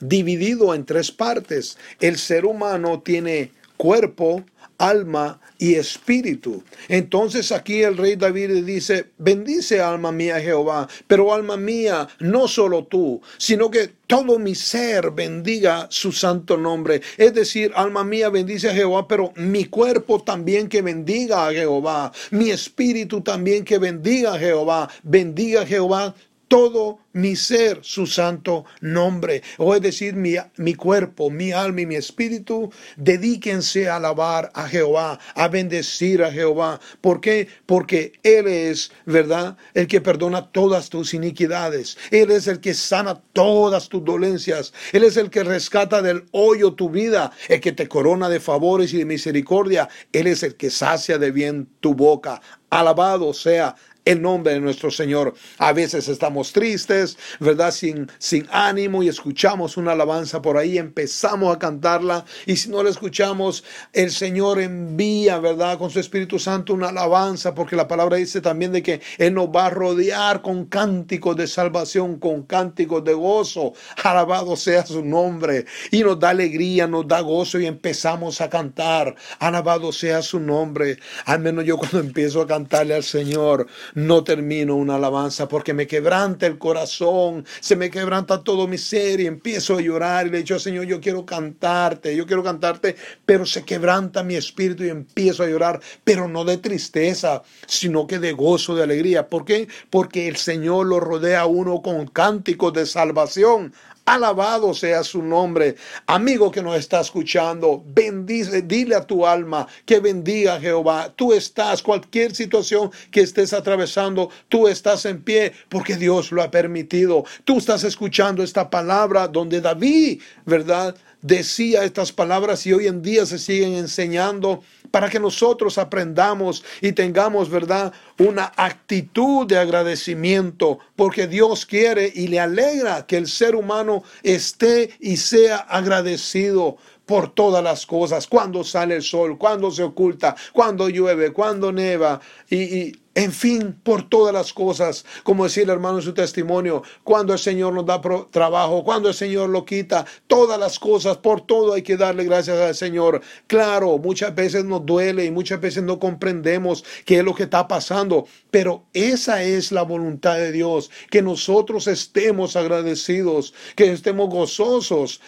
dividido 0.00 0.74
en 0.74 0.86
tres 0.86 1.12
partes. 1.12 1.76
El 2.00 2.16
ser 2.16 2.46
humano 2.46 3.02
tiene 3.02 3.52
cuerpo, 3.76 4.42
alma 4.78 5.40
y 5.58 5.74
espíritu. 5.74 6.62
Entonces 6.88 7.52
aquí 7.52 7.82
el 7.82 7.96
rey 7.96 8.16
David 8.16 8.64
dice, 8.64 9.10
bendice 9.18 9.80
alma 9.80 10.12
mía 10.12 10.40
Jehová, 10.40 10.88
pero 11.06 11.32
alma 11.32 11.56
mía, 11.56 12.08
no 12.20 12.48
solo 12.48 12.84
tú, 12.84 13.20
sino 13.38 13.70
que 13.70 13.90
todo 14.06 14.38
mi 14.38 14.54
ser 14.54 15.10
bendiga 15.10 15.86
su 15.90 16.12
santo 16.12 16.56
nombre. 16.56 17.00
Es 17.16 17.34
decir, 17.34 17.72
alma 17.74 18.04
mía 18.04 18.28
bendice 18.28 18.70
a 18.70 18.74
Jehová, 18.74 19.08
pero 19.08 19.32
mi 19.36 19.64
cuerpo 19.64 20.22
también 20.22 20.68
que 20.68 20.82
bendiga 20.82 21.48
a 21.48 21.52
Jehová, 21.52 22.12
mi 22.30 22.50
espíritu 22.50 23.20
también 23.20 23.64
que 23.64 23.78
bendiga 23.78 24.34
a 24.34 24.38
Jehová, 24.38 24.88
bendiga 25.02 25.62
a 25.62 25.66
Jehová 25.66 26.14
todo 26.48 27.00
mi 27.12 27.34
ser 27.34 27.78
su 27.82 28.06
santo 28.06 28.66
nombre. 28.80 29.42
O 29.58 29.74
es 29.74 29.80
decir, 29.80 30.14
mi, 30.14 30.34
mi, 30.56 30.74
cuerpo, 30.74 31.30
mi 31.30 31.50
alma 31.50 31.80
y 31.80 31.86
mi 31.86 31.96
espíritu, 31.96 32.70
dedíquense 32.96 33.88
a 33.88 33.96
alabar 33.96 34.50
a 34.54 34.68
Jehová, 34.68 35.18
a 35.34 35.48
bendecir 35.48 36.22
a 36.22 36.30
Jehová. 36.30 36.78
¿Por 37.00 37.20
qué? 37.20 37.48
Porque 37.64 38.12
Él 38.22 38.46
es, 38.46 38.92
¿verdad? 39.06 39.56
El 39.74 39.86
que 39.86 40.00
perdona 40.00 40.52
todas 40.52 40.90
tus 40.90 41.14
iniquidades. 41.14 41.96
Él 42.10 42.30
es 42.30 42.46
el 42.46 42.60
que 42.60 42.74
sana 42.74 43.22
todas 43.32 43.88
tus 43.88 44.04
dolencias. 44.04 44.72
Él 44.92 45.04
es 45.04 45.16
el 45.16 45.30
que 45.30 45.42
rescata 45.42 46.02
del 46.02 46.26
hoyo 46.32 46.74
tu 46.74 46.90
vida, 46.90 47.32
el 47.48 47.60
que 47.60 47.72
te 47.72 47.88
corona 47.88 48.28
de 48.28 48.40
favores 48.40 48.92
y 48.92 48.98
de 48.98 49.04
misericordia. 49.06 49.88
Él 50.12 50.26
es 50.26 50.42
el 50.42 50.56
que 50.56 50.70
sacia 50.70 51.18
de 51.18 51.30
bien 51.30 51.68
tu 51.80 51.94
boca. 51.94 52.42
Alabado 52.68 53.32
sea 53.32 53.76
el 54.06 54.22
nombre 54.22 54.54
de 54.54 54.60
nuestro 54.60 54.90
Señor. 54.90 55.34
A 55.58 55.74
veces 55.74 56.08
estamos 56.08 56.52
tristes, 56.52 57.18
¿verdad? 57.40 57.72
Sin, 57.72 58.10
sin 58.18 58.46
ánimo 58.50 59.02
y 59.02 59.08
escuchamos 59.08 59.76
una 59.76 59.92
alabanza 59.92 60.40
por 60.40 60.56
ahí, 60.56 60.78
empezamos 60.78 61.54
a 61.54 61.58
cantarla 61.58 62.24
y 62.46 62.56
si 62.56 62.70
no 62.70 62.82
la 62.82 62.90
escuchamos, 62.90 63.64
el 63.92 64.10
Señor 64.10 64.60
envía, 64.60 65.38
¿verdad? 65.38 65.76
Con 65.76 65.90
su 65.90 66.00
Espíritu 66.00 66.38
Santo 66.38 66.72
una 66.72 66.88
alabanza, 66.88 67.54
porque 67.54 67.76
la 67.76 67.88
palabra 67.88 68.16
dice 68.16 68.40
también 68.40 68.72
de 68.72 68.82
que 68.82 69.00
Él 69.18 69.34
nos 69.34 69.48
va 69.48 69.66
a 69.66 69.70
rodear 69.70 70.40
con 70.40 70.66
cánticos 70.66 71.36
de 71.36 71.48
salvación, 71.48 72.18
con 72.18 72.44
cánticos 72.44 73.02
de 73.04 73.14
gozo. 73.14 73.72
Alabado 74.04 74.54
sea 74.56 74.86
su 74.86 75.04
nombre 75.04 75.66
y 75.90 76.02
nos 76.02 76.18
da 76.20 76.30
alegría, 76.30 76.86
nos 76.86 77.08
da 77.08 77.20
gozo 77.20 77.58
y 77.58 77.66
empezamos 77.66 78.40
a 78.40 78.48
cantar. 78.48 79.16
Alabado 79.40 79.90
sea 79.90 80.22
su 80.22 80.38
nombre. 80.38 80.98
Al 81.24 81.40
menos 81.40 81.64
yo 81.64 81.76
cuando 81.76 81.98
empiezo 81.98 82.40
a 82.40 82.46
cantarle 82.46 82.94
al 82.94 83.02
Señor, 83.02 83.66
no 83.96 84.22
termino 84.24 84.76
una 84.76 84.96
alabanza 84.96 85.48
porque 85.48 85.72
me 85.72 85.86
quebranta 85.86 86.46
el 86.46 86.58
corazón, 86.58 87.46
se 87.60 87.76
me 87.76 87.90
quebranta 87.90 88.44
todo 88.44 88.68
mi 88.68 88.76
ser 88.76 89.20
y 89.20 89.26
empiezo 89.26 89.76
a 89.76 89.80
llorar 89.80 90.26
y 90.26 90.30
le 90.30 90.42
digo, 90.42 90.58
Señor, 90.58 90.84
yo 90.84 91.00
quiero 91.00 91.24
cantarte, 91.24 92.14
yo 92.14 92.26
quiero 92.26 92.42
cantarte, 92.42 92.94
pero 93.24 93.46
se 93.46 93.64
quebranta 93.64 94.22
mi 94.22 94.34
espíritu 94.34 94.84
y 94.84 94.90
empiezo 94.90 95.42
a 95.42 95.48
llorar, 95.48 95.80
pero 96.04 96.28
no 96.28 96.44
de 96.44 96.58
tristeza, 96.58 97.42
sino 97.66 98.06
que 98.06 98.18
de 98.18 98.32
gozo, 98.32 98.74
de 98.74 98.82
alegría. 98.82 99.30
¿Por 99.30 99.46
qué? 99.46 99.66
Porque 99.88 100.28
el 100.28 100.36
Señor 100.36 100.86
lo 100.86 101.00
rodea 101.00 101.40
a 101.40 101.46
uno 101.46 101.80
con 101.80 102.06
cánticos 102.06 102.74
de 102.74 102.84
salvación. 102.84 103.72
Alabado 104.06 104.72
sea 104.72 105.02
su 105.02 105.20
nombre. 105.20 105.74
Amigo 106.06 106.52
que 106.52 106.62
nos 106.62 106.76
está 106.76 107.00
escuchando, 107.00 107.82
bendice, 107.84 108.62
dile 108.62 108.94
a 108.94 109.04
tu 109.04 109.26
alma 109.26 109.66
que 109.84 109.98
bendiga 109.98 110.60
Jehová. 110.60 111.12
Tú 111.16 111.32
estás, 111.32 111.82
cualquier 111.82 112.32
situación 112.32 112.92
que 113.10 113.22
estés 113.22 113.52
atravesando, 113.52 114.30
tú 114.48 114.68
estás 114.68 115.04
en 115.06 115.22
pie 115.22 115.52
porque 115.68 115.96
Dios 115.96 116.30
lo 116.30 116.40
ha 116.42 116.52
permitido. 116.52 117.24
Tú 117.44 117.58
estás 117.58 117.82
escuchando 117.82 118.44
esta 118.44 118.70
palabra 118.70 119.26
donde 119.26 119.60
David, 119.60 120.22
¿verdad? 120.44 120.94
Decía 121.22 121.84
estas 121.84 122.12
palabras 122.12 122.66
y 122.66 122.72
hoy 122.72 122.86
en 122.86 123.02
día 123.02 123.26
se 123.26 123.38
siguen 123.38 123.74
enseñando 123.74 124.62
para 124.90 125.10
que 125.10 125.20
nosotros 125.20 125.78
aprendamos 125.78 126.64
y 126.80 126.92
tengamos, 126.92 127.50
¿verdad?, 127.50 127.92
una 128.18 128.52
actitud 128.56 129.46
de 129.46 129.58
agradecimiento, 129.58 130.78
porque 130.94 131.26
Dios 131.26 131.66
quiere 131.66 132.10
y 132.14 132.28
le 132.28 132.40
alegra 132.40 133.06
que 133.06 133.16
el 133.16 133.26
ser 133.26 133.56
humano 133.56 134.04
esté 134.22 134.90
y 135.00 135.16
sea 135.16 135.56
agradecido 135.56 136.76
por 137.06 137.32
todas 137.32 137.62
las 137.62 137.86
cosas, 137.86 138.26
cuando 138.26 138.64
sale 138.64 138.96
el 138.96 139.02
sol, 139.02 139.38
cuando 139.38 139.70
se 139.70 139.84
oculta, 139.84 140.36
cuando 140.52 140.88
llueve, 140.88 141.32
cuando 141.32 141.72
neva 141.72 142.20
y, 142.50 142.92
en 143.16 143.32
fin, 143.32 143.80
por 143.82 144.06
todas 144.10 144.34
las 144.34 144.52
cosas, 144.52 145.06
como 145.22 145.44
decía 145.44 145.62
el 145.62 145.70
hermano 145.70 145.98
en 145.98 146.04
su 146.04 146.12
testimonio, 146.12 146.82
cuando 147.02 147.32
el 147.32 147.38
Señor 147.38 147.72
nos 147.72 147.86
da 147.86 147.98
trabajo, 148.30 148.84
cuando 148.84 149.08
el 149.08 149.14
Señor 149.14 149.48
lo 149.48 149.64
quita, 149.64 150.04
todas 150.26 150.60
las 150.60 150.78
cosas, 150.78 151.16
por 151.16 151.40
todo 151.40 151.72
hay 151.72 151.82
que 151.82 151.96
darle 151.96 152.24
gracias 152.24 152.58
al 152.58 152.74
Señor. 152.74 153.22
Claro, 153.46 153.96
muchas 153.96 154.34
veces 154.34 154.66
nos 154.66 154.84
duele 154.84 155.24
y 155.24 155.30
muchas 155.30 155.62
veces 155.62 155.82
no 155.82 155.98
comprendemos 155.98 156.84
qué 157.06 157.20
es 157.20 157.24
lo 157.24 157.34
que 157.34 157.44
está 157.44 157.66
pasando, 157.66 158.26
pero 158.50 158.84
esa 158.92 159.42
es 159.42 159.72
la 159.72 159.82
voluntad 159.82 160.36
de 160.36 160.52
Dios, 160.52 160.90
que 161.10 161.22
nosotros 161.22 161.86
estemos 161.86 162.54
agradecidos, 162.54 163.54
que 163.76 163.92
estemos 163.92 164.28
gozosos. 164.28 165.22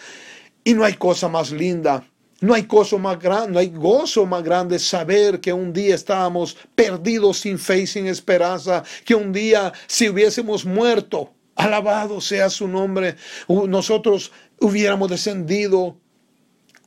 Y 0.63 0.73
no 0.73 0.83
hay 0.83 0.93
cosa 0.93 1.27
más 1.27 1.51
linda, 1.51 2.05
no 2.41 2.53
hay 2.53 2.63
gozo 2.63 2.97
más 2.97 3.19
grande, 3.19 3.51
no 3.51 3.59
hay 3.59 3.69
gozo 3.69 4.25
más 4.25 4.43
grande 4.43 4.79
saber 4.79 5.39
que 5.39 5.51
un 5.51 5.73
día 5.73 5.95
estábamos 5.95 6.55
perdidos 6.75 7.39
sin 7.39 7.57
fe 7.59 7.79
y 7.79 7.87
sin 7.87 8.07
esperanza, 8.07 8.83
que 9.05 9.15
un 9.15 9.31
día 9.31 9.73
si 9.87 10.09
hubiésemos 10.09 10.65
muerto, 10.65 11.33
alabado 11.55 12.21
sea 12.21 12.49
su 12.49 12.67
nombre, 12.67 13.15
nosotros 13.47 14.31
hubiéramos 14.59 15.09
descendido 15.09 15.97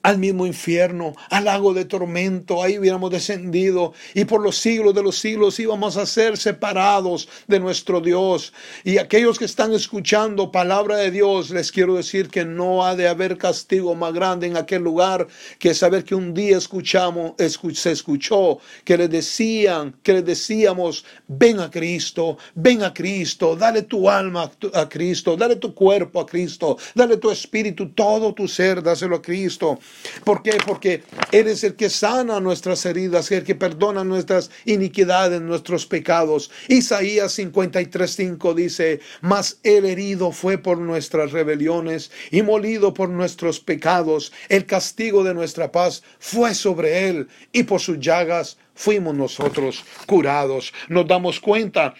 al 0.02 0.18
mismo 0.18 0.46
infierno, 0.46 1.14
al 1.30 1.44
lago 1.44 1.74
de 1.74 1.84
tormento, 1.84 2.62
ahí 2.62 2.78
hubiéramos 2.78 3.10
descendido 3.10 3.92
y 4.14 4.24
por 4.24 4.42
los 4.42 4.56
siglos 4.56 4.94
de 4.94 5.02
los 5.02 5.16
siglos 5.16 5.58
íbamos 5.60 5.96
a 5.96 6.06
ser 6.06 6.36
separados 6.36 7.28
de 7.46 7.60
nuestro 7.60 8.00
Dios. 8.00 8.52
Y 8.84 8.98
aquellos 8.98 9.38
que 9.38 9.44
están 9.44 9.72
escuchando 9.72 10.50
palabra 10.50 10.96
de 10.96 11.10
Dios, 11.10 11.50
les 11.50 11.70
quiero 11.70 11.94
decir 11.94 12.28
que 12.28 12.44
no 12.44 12.84
ha 12.84 12.96
de 12.96 13.06
haber 13.08 13.38
castigo 13.38 13.94
más 13.94 14.12
grande 14.12 14.46
en 14.48 14.56
aquel 14.56 14.82
lugar 14.82 15.28
que 15.58 15.72
saber 15.74 16.04
que 16.04 16.14
un 16.14 16.34
día 16.34 16.58
escuchamos, 16.58 17.34
se 17.74 17.92
escuchó 17.92 18.58
que 18.84 18.96
le 18.96 19.08
decían, 19.08 19.94
que 20.02 20.14
le 20.14 20.22
decíamos, 20.22 21.04
ven 21.28 21.60
a 21.60 21.70
Cristo, 21.70 22.38
ven 22.54 22.82
a 22.82 22.92
Cristo, 22.92 23.54
dale 23.54 23.82
tu 23.82 24.10
alma 24.10 24.50
a 24.74 24.88
Cristo, 24.88 25.36
dale 25.36 25.56
tu 25.56 25.74
cuerpo 25.74 26.20
a 26.20 26.26
Cristo, 26.26 26.76
dale 26.94 27.16
tu 27.18 27.30
espíritu, 27.30 27.90
todo 27.90 28.34
tu 28.34 28.48
ser, 28.48 28.82
dáselo 28.82 29.16
a 29.16 29.22
Cristo 29.22 29.78
¿Por 30.24 30.42
qué? 30.42 30.58
Porque 30.66 31.02
Él 31.32 31.48
es 31.48 31.64
el 31.64 31.74
que 31.74 31.90
sana 31.90 32.40
nuestras 32.40 32.84
heridas, 32.86 33.30
el 33.32 33.44
que 33.44 33.54
perdona 33.54 34.04
nuestras 34.04 34.50
iniquidades, 34.64 35.40
nuestros 35.40 35.86
pecados. 35.86 36.50
Isaías 36.68 37.38
53:5 37.38 38.54
dice, 38.54 39.00
mas 39.20 39.58
el 39.62 39.84
herido 39.84 40.32
fue 40.32 40.58
por 40.58 40.78
nuestras 40.78 41.32
rebeliones 41.32 42.10
y 42.30 42.42
molido 42.42 42.94
por 42.94 43.08
nuestros 43.08 43.60
pecados. 43.60 44.32
El 44.48 44.66
castigo 44.66 45.24
de 45.24 45.34
nuestra 45.34 45.72
paz 45.72 46.02
fue 46.18 46.54
sobre 46.54 47.08
Él 47.08 47.28
y 47.52 47.64
por 47.64 47.80
sus 47.80 47.98
llagas 47.98 48.58
fuimos 48.74 49.14
nosotros 49.14 49.84
curados. 50.06 50.72
Nos 50.88 51.06
damos 51.06 51.40
cuenta 51.40 51.94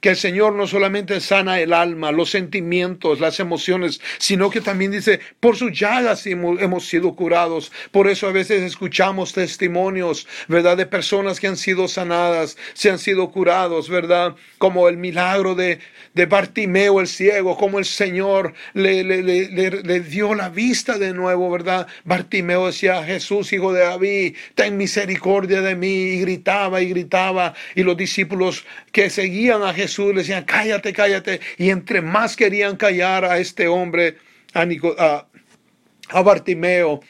que 0.00 0.10
el 0.10 0.16
Señor 0.16 0.54
no 0.54 0.66
solamente 0.66 1.20
sana 1.20 1.60
el 1.60 1.72
alma, 1.72 2.12
los 2.12 2.30
sentimientos, 2.30 3.20
las 3.20 3.40
emociones, 3.40 4.00
sino 4.18 4.50
que 4.50 4.60
también 4.60 4.90
dice, 4.90 5.20
por 5.40 5.56
sus 5.56 5.78
llagas 5.78 6.26
hemos, 6.26 6.86
sido 6.86 7.14
curados. 7.14 7.72
Por 7.90 8.08
eso 8.08 8.28
a 8.28 8.32
veces 8.32 8.62
escuchamos 8.62 9.32
testimonios, 9.32 10.26
¿verdad? 10.48 10.76
De 10.76 10.86
personas 10.86 11.40
que 11.40 11.48
han 11.48 11.56
sido 11.56 11.88
sanadas, 11.88 12.56
se 12.74 12.90
han 12.90 12.98
sido 12.98 13.30
curados, 13.30 13.88
¿verdad? 13.88 14.34
Como 14.58 14.88
el 14.88 14.96
milagro 14.96 15.54
de, 15.54 15.78
de 16.14 16.26
Bartimeo 16.26 17.00
el 17.00 17.08
ciego, 17.08 17.56
como 17.56 17.78
el 17.78 17.84
Señor 17.84 18.54
le, 18.74 19.02
le, 19.02 19.22
le, 19.22 20.00
dio 20.00 20.34
la 20.34 20.48
vista 20.48 20.98
de 20.98 21.12
nuevo, 21.12 21.50
¿verdad? 21.50 21.86
Bartimeo 22.04 22.66
decía, 22.66 23.02
Jesús, 23.04 23.52
hijo 23.52 23.72
de 23.72 23.80
David, 23.80 24.36
ten 24.54 24.76
misericordia 24.76 25.60
de 25.62 25.74
mí 25.74 25.95
y 25.96 26.20
gritaba 26.20 26.80
y 26.80 26.88
gritaba. 26.88 27.54
Y 27.74 27.82
los 27.82 27.96
discípulos 27.96 28.64
que 28.92 29.10
seguían 29.10 29.62
a 29.62 29.74
Jesús 29.74 30.08
le 30.08 30.20
decían, 30.20 30.44
cállate, 30.44 30.92
cállate. 30.92 31.40
Y 31.58 31.70
entre 31.70 32.02
más 32.02 32.36
querían 32.36 32.76
callar 32.76 33.24
a 33.24 33.38
este 33.38 33.68
hombre, 33.68 34.16
a, 34.54 35.26
a 36.10 36.22
Bartimeo, 36.22 37.00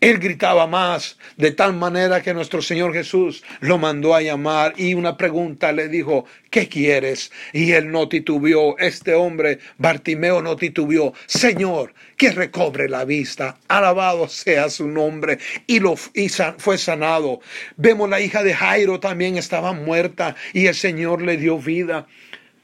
él 0.00 0.18
gritaba 0.18 0.66
más, 0.66 1.18
de 1.36 1.52
tal 1.52 1.72
manera 1.72 2.22
que 2.22 2.34
nuestro 2.34 2.60
Señor 2.60 2.92
Jesús 2.92 3.42
lo 3.60 3.78
mandó 3.78 4.14
a 4.14 4.20
llamar 4.20 4.74
y 4.76 4.92
una 4.94 5.16
pregunta 5.16 5.72
le 5.72 5.88
dijo, 5.88 6.26
¿qué 6.50 6.68
quieres? 6.68 7.32
Y 7.52 7.72
él 7.72 7.90
no 7.90 8.08
titubeó, 8.08 8.76
este 8.78 9.14
hombre, 9.14 9.58
Bartimeo, 9.78 10.42
no 10.42 10.56
titubeó, 10.56 11.14
Señor, 11.26 11.94
que 12.16 12.30
recobre 12.30 12.88
la 12.88 13.04
vista, 13.04 13.58
alabado 13.68 14.28
sea 14.28 14.68
su 14.68 14.86
nombre, 14.86 15.38
y, 15.66 15.80
lo, 15.80 15.94
y 16.14 16.28
fue 16.58 16.76
sanado. 16.76 17.40
Vemos 17.76 18.10
la 18.10 18.20
hija 18.20 18.42
de 18.42 18.54
Jairo 18.54 19.00
también 19.00 19.38
estaba 19.38 19.72
muerta 19.72 20.36
y 20.52 20.66
el 20.66 20.74
Señor 20.74 21.22
le 21.22 21.36
dio 21.36 21.58
vida. 21.58 22.06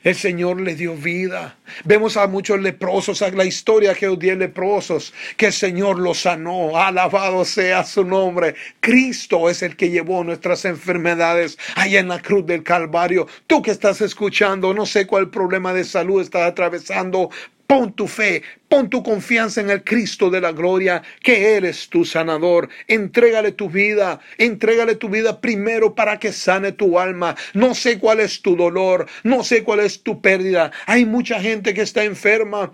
El 0.02 0.16
Señor 0.16 0.60
le 0.60 0.74
dio 0.74 0.96
vida. 0.96 1.56
Vemos 1.84 2.16
a 2.16 2.26
muchos 2.26 2.60
leprosos, 2.60 3.22
a 3.22 3.30
la 3.30 3.44
historia 3.44 3.94
que 3.94 4.08
os 4.08 4.18
dio 4.18 4.34
leprosos, 4.34 5.14
que 5.36 5.46
el 5.46 5.52
Señor 5.52 5.98
los 6.00 6.22
sanó. 6.22 6.76
Alabado 6.76 7.44
sea 7.44 7.84
su 7.84 8.04
nombre. 8.04 8.56
Cristo 8.80 9.48
es 9.48 9.62
el 9.62 9.76
que 9.76 9.90
llevó 9.90 10.24
nuestras 10.24 10.64
enfermedades 10.64 11.56
allá 11.76 12.00
en 12.00 12.08
la 12.08 12.20
cruz 12.20 12.44
del 12.46 12.64
Calvario. 12.64 13.28
Tú 13.46 13.62
que 13.62 13.70
estás 13.70 14.00
escuchando, 14.00 14.74
no 14.74 14.86
sé 14.86 15.06
cuál 15.06 15.30
problema 15.30 15.72
de 15.72 15.84
salud 15.84 16.20
estás 16.20 16.50
atravesando, 16.50 17.30
Pon 17.72 17.94
tu 17.94 18.06
fe, 18.06 18.42
pon 18.68 18.90
tu 18.90 19.02
confianza 19.02 19.62
en 19.62 19.70
el 19.70 19.82
Cristo 19.82 20.28
de 20.28 20.42
la 20.42 20.52
gloria, 20.52 21.02
que 21.22 21.56
eres 21.56 21.88
tu 21.88 22.04
sanador. 22.04 22.68
Entrégale 22.86 23.52
tu 23.52 23.70
vida, 23.70 24.20
entrégale 24.36 24.96
tu 24.96 25.08
vida 25.08 25.40
primero 25.40 25.94
para 25.94 26.18
que 26.18 26.32
sane 26.32 26.72
tu 26.72 26.98
alma. 26.98 27.34
No 27.54 27.74
sé 27.74 27.98
cuál 27.98 28.20
es 28.20 28.42
tu 28.42 28.56
dolor, 28.56 29.06
no 29.24 29.42
sé 29.42 29.62
cuál 29.62 29.80
es 29.80 30.02
tu 30.02 30.20
pérdida. 30.20 30.70
Hay 30.84 31.06
mucha 31.06 31.40
gente 31.40 31.72
que 31.72 31.80
está 31.80 32.04
enferma 32.04 32.72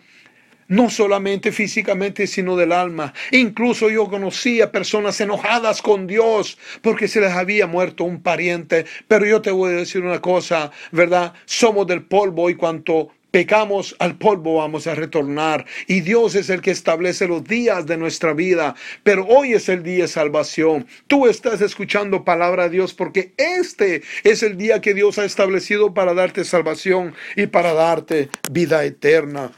no 0.66 0.90
solamente 0.90 1.52
físicamente, 1.52 2.26
sino 2.26 2.56
del 2.56 2.72
alma. 2.72 3.14
Incluso 3.30 3.90
yo 3.90 4.08
conocía 4.08 4.72
personas 4.72 5.20
enojadas 5.20 5.80
con 5.80 6.08
Dios 6.08 6.58
porque 6.82 7.06
se 7.06 7.20
les 7.20 7.30
había 7.30 7.68
muerto 7.68 8.02
un 8.02 8.20
pariente. 8.20 8.84
Pero 9.06 9.26
yo 9.26 9.40
te 9.42 9.52
voy 9.52 9.74
a 9.74 9.76
decir 9.76 10.02
una 10.02 10.20
cosa, 10.20 10.72
¿verdad? 10.90 11.34
Somos 11.46 11.86
del 11.86 12.02
polvo 12.02 12.50
y 12.50 12.56
cuanto 12.56 13.12
pecamos, 13.30 13.94
al 13.98 14.16
polvo 14.16 14.56
vamos 14.56 14.86
a 14.86 14.94
retornar. 14.94 15.66
Y 15.86 16.00
Dios 16.00 16.34
es 16.34 16.50
el 16.50 16.60
que 16.60 16.70
establece 16.70 17.26
los 17.26 17.44
días 17.44 17.86
de 17.86 17.96
nuestra 17.96 18.32
vida. 18.32 18.74
Pero 19.02 19.26
hoy 19.26 19.54
es 19.54 19.68
el 19.68 19.82
día 19.82 20.04
de 20.04 20.08
salvación. 20.08 20.86
Tú 21.06 21.26
estás 21.26 21.60
escuchando 21.60 22.24
palabra 22.24 22.64
de 22.64 22.70
Dios 22.70 22.94
porque 22.94 23.34
este 23.36 24.02
es 24.24 24.42
el 24.42 24.56
día 24.56 24.80
que 24.80 24.94
Dios 24.94 25.18
ha 25.18 25.24
establecido 25.24 25.94
para 25.94 26.14
darte 26.14 26.44
salvación 26.44 27.14
y 27.36 27.46
para 27.46 27.72
darte 27.72 28.28
vida 28.50 28.84
eterna. 28.84 29.52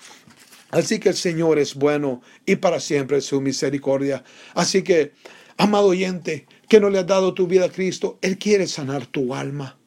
Así 0.71 1.01
que 1.01 1.09
el 1.09 1.17
Señor 1.17 1.59
es 1.59 1.75
bueno 1.75 2.23
y 2.47 2.57
para 2.57 2.81
siempre 2.81 3.21
su 3.21 3.41
misericordia. 3.41 4.23
Así 4.55 4.83
que, 4.83 5.13
amado 5.57 5.89
oyente, 5.89 6.47
que 6.69 6.79
no 6.79 6.91
le 6.91 7.01
has 7.01 7.07
dado 7.07 7.35
tu 7.35 7.49
vida 7.49 7.65
a 7.67 7.71
Cristo, 7.71 8.19
Él 8.23 8.39
quiere 8.39 8.69
sanar 8.69 9.07
tu 9.07 9.35
alma. 9.35 9.80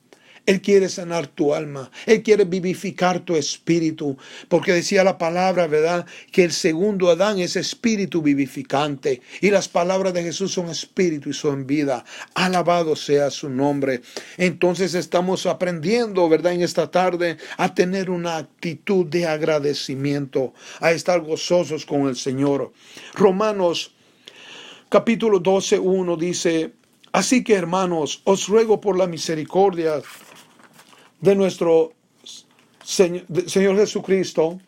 Él 0.45 0.62
quiere 0.62 0.89
sanar 0.89 1.27
tu 1.27 1.53
alma. 1.53 1.89
Él 2.06 2.21
quiere 2.21 2.43
vivificar 2.43 3.21
tu 3.21 3.36
espíritu. 3.36 4.17
Porque 4.49 4.73
decía 4.73 5.03
la 5.03 5.17
palabra, 5.17 5.67
¿verdad? 5.67 6.06
Que 6.32 6.43
el 6.43 6.51
segundo 6.51 7.10
Adán 7.10 7.39
es 7.39 7.56
espíritu 7.56 8.21
vivificante. 8.21 9.21
Y 9.39 9.51
las 9.51 9.69
palabras 9.69 10.13
de 10.13 10.23
Jesús 10.23 10.51
son 10.51 10.69
espíritu 10.69 11.29
y 11.29 11.34
son 11.34 11.65
vida. 11.65 12.03
Alabado 12.34 12.95
sea 12.97 13.29
su 13.29 13.49
nombre. 13.49 14.01
Entonces 14.38 14.95
estamos 14.95 15.45
aprendiendo, 15.45 16.27
¿verdad? 16.27 16.53
En 16.53 16.62
esta 16.62 16.91
tarde 16.91 17.38
a 17.58 17.73
tener 17.73 18.10
una 18.10 18.38
actitud 18.38 19.06
de 19.06 19.25
agradecimiento. 19.25 20.53
A 20.82 20.91
estar 20.91 21.21
gozosos 21.21 21.86
con 21.86 22.10
el 22.10 22.17
Señor. 22.17 22.73
Romanos 23.13 23.93
capítulo 24.89 25.39
12, 25.39 25.79
1 25.79 26.17
dice. 26.17 26.73
Así 27.13 27.43
que 27.43 27.53
hermanos, 27.53 28.21
os 28.25 28.47
ruego 28.47 28.82
por 28.82 28.97
la 28.97 29.08
misericordia 29.08 30.01
de 31.23 31.36
nuestro 31.36 31.93
Señor, 32.83 33.77
Jesucristo, 33.77 34.59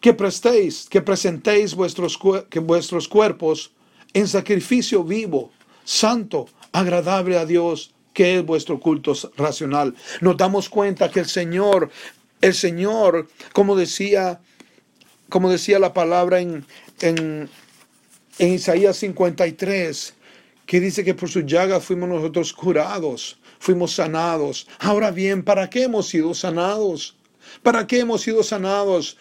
que 0.00 0.14
prestéis, 0.14 0.86
que 0.88 1.02
presentéis 1.02 1.74
vuestros, 1.74 2.16
que 2.48 2.60
vuestros 2.60 3.08
cuerpos 3.08 3.72
en 4.12 4.28
sacrificio 4.28 5.02
vivo, 5.02 5.50
santo, 5.84 6.46
agradable 6.70 7.36
a 7.36 7.44
Dios, 7.44 7.92
que 8.12 8.36
es 8.36 8.46
vuestro 8.46 8.78
culto 8.78 9.14
racional. 9.36 9.96
Nos 10.20 10.36
damos 10.36 10.68
cuenta 10.68 11.10
que 11.10 11.18
el 11.18 11.26
Señor, 11.26 11.90
el 12.40 12.54
Señor, 12.54 13.26
como 13.52 13.74
decía, 13.74 14.40
como 15.28 15.50
decía 15.50 15.80
la 15.80 15.92
palabra 15.92 16.38
en, 16.38 16.64
en, 17.00 17.48
en 18.38 18.52
Isaías 18.52 18.98
53, 18.98 20.14
que 20.66 20.78
dice 20.78 21.02
que 21.02 21.14
por 21.14 21.28
su 21.28 21.40
llaga 21.40 21.80
fuimos 21.80 22.08
nosotros 22.08 22.52
curados 22.52 23.38
fuimos 23.64 23.94
sanados. 23.94 24.66
Ahora 24.78 25.10
bien, 25.10 25.42
¿para 25.42 25.70
qué 25.70 25.84
hemos 25.84 26.08
sido 26.08 26.34
sanados? 26.34 27.16
¿Para 27.62 27.86
qué 27.86 28.00
hemos 28.00 28.20
sido 28.20 28.42
sanados? 28.42 29.16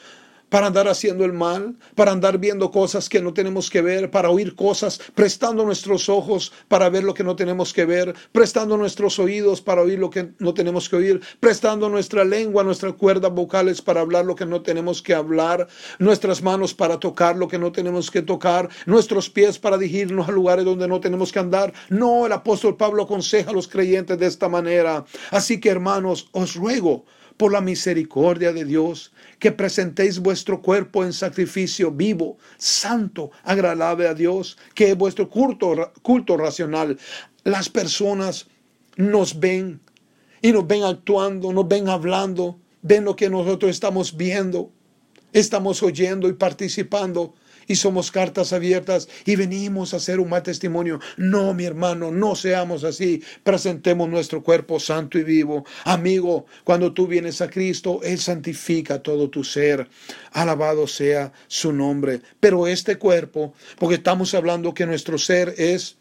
Para 0.54 0.68
andar 0.68 0.88
haciendo 0.88 1.26
el 1.26 1.34
mal, 1.34 1.78
para 1.96 2.12
andar 2.12 2.38
viendo 2.38 2.70
cosas 2.70 3.10
que 3.10 3.20
no 3.20 3.34
tenemos 3.34 3.72
que 3.72 3.82
ver, 3.82 4.12
para 4.12 4.30
oír 4.30 4.54
cosas, 4.54 5.02
prestando 5.16 5.66
nuestros 5.66 6.10
ojos 6.10 6.54
para 6.68 6.90
ver 6.90 7.04
lo 7.04 7.16
que 7.16 7.24
no 7.24 7.36
tenemos 7.36 7.74
que 7.74 7.86
ver, 7.86 8.14
prestando 8.32 8.78
nuestros 8.78 9.18
oídos 9.18 9.62
para 9.62 9.82
oír 9.82 9.98
lo 9.98 10.12
que 10.12 10.30
no 10.38 10.54
tenemos 10.54 10.88
que 10.88 10.96
oír, 10.96 11.22
prestando 11.40 11.90
nuestra 11.90 12.24
lengua, 12.24 12.64
nuestras 12.64 12.94
cuerdas 12.94 13.34
vocales 13.34 13.82
para 13.82 14.02
hablar 14.02 14.26
lo 14.26 14.36
que 14.36 14.46
no 14.46 14.62
tenemos 14.62 15.02
que 15.02 15.16
hablar, 15.16 15.68
nuestras 15.98 16.44
manos 16.44 16.76
para 16.76 17.00
tocar 17.00 17.36
lo 17.36 17.48
que 17.48 17.58
no 17.58 17.72
tenemos 17.72 18.12
que 18.12 18.22
tocar, 18.22 18.70
nuestros 18.86 19.32
pies 19.32 19.58
para 19.58 19.80
dirigirnos 19.80 20.30
a 20.30 20.32
lugares 20.32 20.66
donde 20.66 20.88
no 20.88 21.00
tenemos 21.00 21.32
que 21.32 21.40
andar. 21.40 21.74
No, 21.90 22.28
el 22.28 22.32
apóstol 22.32 22.78
Pablo 22.78 23.02
aconseja 23.02 23.50
a 23.50 23.54
los 23.54 23.68
creyentes 23.68 24.20
de 24.20 24.28
esta 24.28 24.50
manera. 24.50 25.04
Así 25.32 25.60
que 25.60 25.70
hermanos, 25.70 26.30
os 26.32 26.54
ruego 26.54 27.06
por 27.44 27.52
la 27.52 27.60
misericordia 27.60 28.54
de 28.54 28.64
Dios, 28.64 29.12
que 29.38 29.52
presentéis 29.52 30.18
vuestro 30.20 30.62
cuerpo 30.62 31.04
en 31.04 31.12
sacrificio 31.12 31.92
vivo, 31.92 32.38
santo, 32.58 33.32
agradable 33.44 34.08
a 34.08 34.14
Dios, 34.14 34.58
que 34.74 34.92
es 34.92 34.98
vuestro 34.98 35.30
culto, 35.30 35.92
culto 36.02 36.38
racional. 36.38 36.98
Las 37.44 37.68
personas 37.68 38.48
nos 38.96 39.38
ven 39.38 39.82
y 40.42 40.54
nos 40.54 40.66
ven 40.66 40.84
actuando, 40.84 41.52
nos 41.52 41.68
ven 41.68 41.90
hablando, 41.90 42.62
ven 42.82 43.04
lo 43.04 43.14
que 43.14 43.30
nosotros 43.30 43.72
estamos 43.72 44.16
viendo, 44.16 44.72
estamos 45.34 45.84
oyendo 45.84 46.30
y 46.30 46.34
participando 46.36 47.34
y 47.68 47.76
somos 47.76 48.12
cartas 48.12 48.54
abiertas 48.54 49.08
y 49.26 49.36
venimos 49.36 49.94
a 49.94 49.98
hacer 49.98 50.20
un 50.20 50.30
mal 50.30 50.44
testimonio. 50.44 51.00
No, 51.18 51.54
mi 51.54 51.66
hermano, 51.66 52.12
no 52.12 52.36
seamos 52.36 52.84
así. 52.84 53.24
Presentemos 53.44 54.10
nuestro 54.10 54.44
cuerpo 54.44 54.80
santo 54.80 55.18
y 55.18 55.24
vivo. 55.24 55.66
Amigo, 55.84 56.46
cuando 56.64 56.94
tú 56.94 57.08
vienes 57.08 57.42
a 57.42 57.50
Cristo, 57.50 58.02
Él 58.04 58.20
santifica 58.20 59.02
todo 59.02 59.30
tu 59.30 59.44
ser. 59.44 59.88
Alabado 60.32 60.88
sea 60.88 61.32
su 61.48 61.74
nombre. 61.74 62.22
Pero 62.40 62.68
este 62.68 62.98
cuerpo, 62.98 63.54
porque 63.78 63.96
estamos 63.96 64.34
hablando 64.34 64.74
que 64.74 64.86
nuestro 64.86 65.18
ser 65.18 65.54
es... 65.58 65.98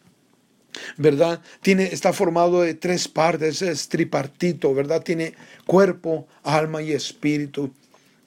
¿verdad? 0.96 1.42
Tiene, 1.60 1.84
está 1.84 2.14
formado 2.14 2.62
de 2.62 2.72
tres 2.72 3.06
partes, 3.06 3.60
es 3.60 3.90
tripartito, 3.90 4.72
¿verdad? 4.72 5.02
Tiene 5.02 5.34
cuerpo, 5.66 6.26
alma 6.42 6.80
y 6.80 6.92
espíritu. 6.92 7.74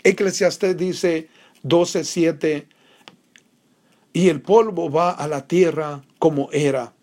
Eclesiastes 0.03 0.77
dice 0.77 1.27
12.7 1.63 2.65
y 4.15 4.29
el 4.29 4.41
polvo 4.41 4.89
va 4.89 5.11
a 5.11 5.27
la 5.27 5.45
tierra 5.45 6.01
como 6.19 6.49
era. 6.53 6.93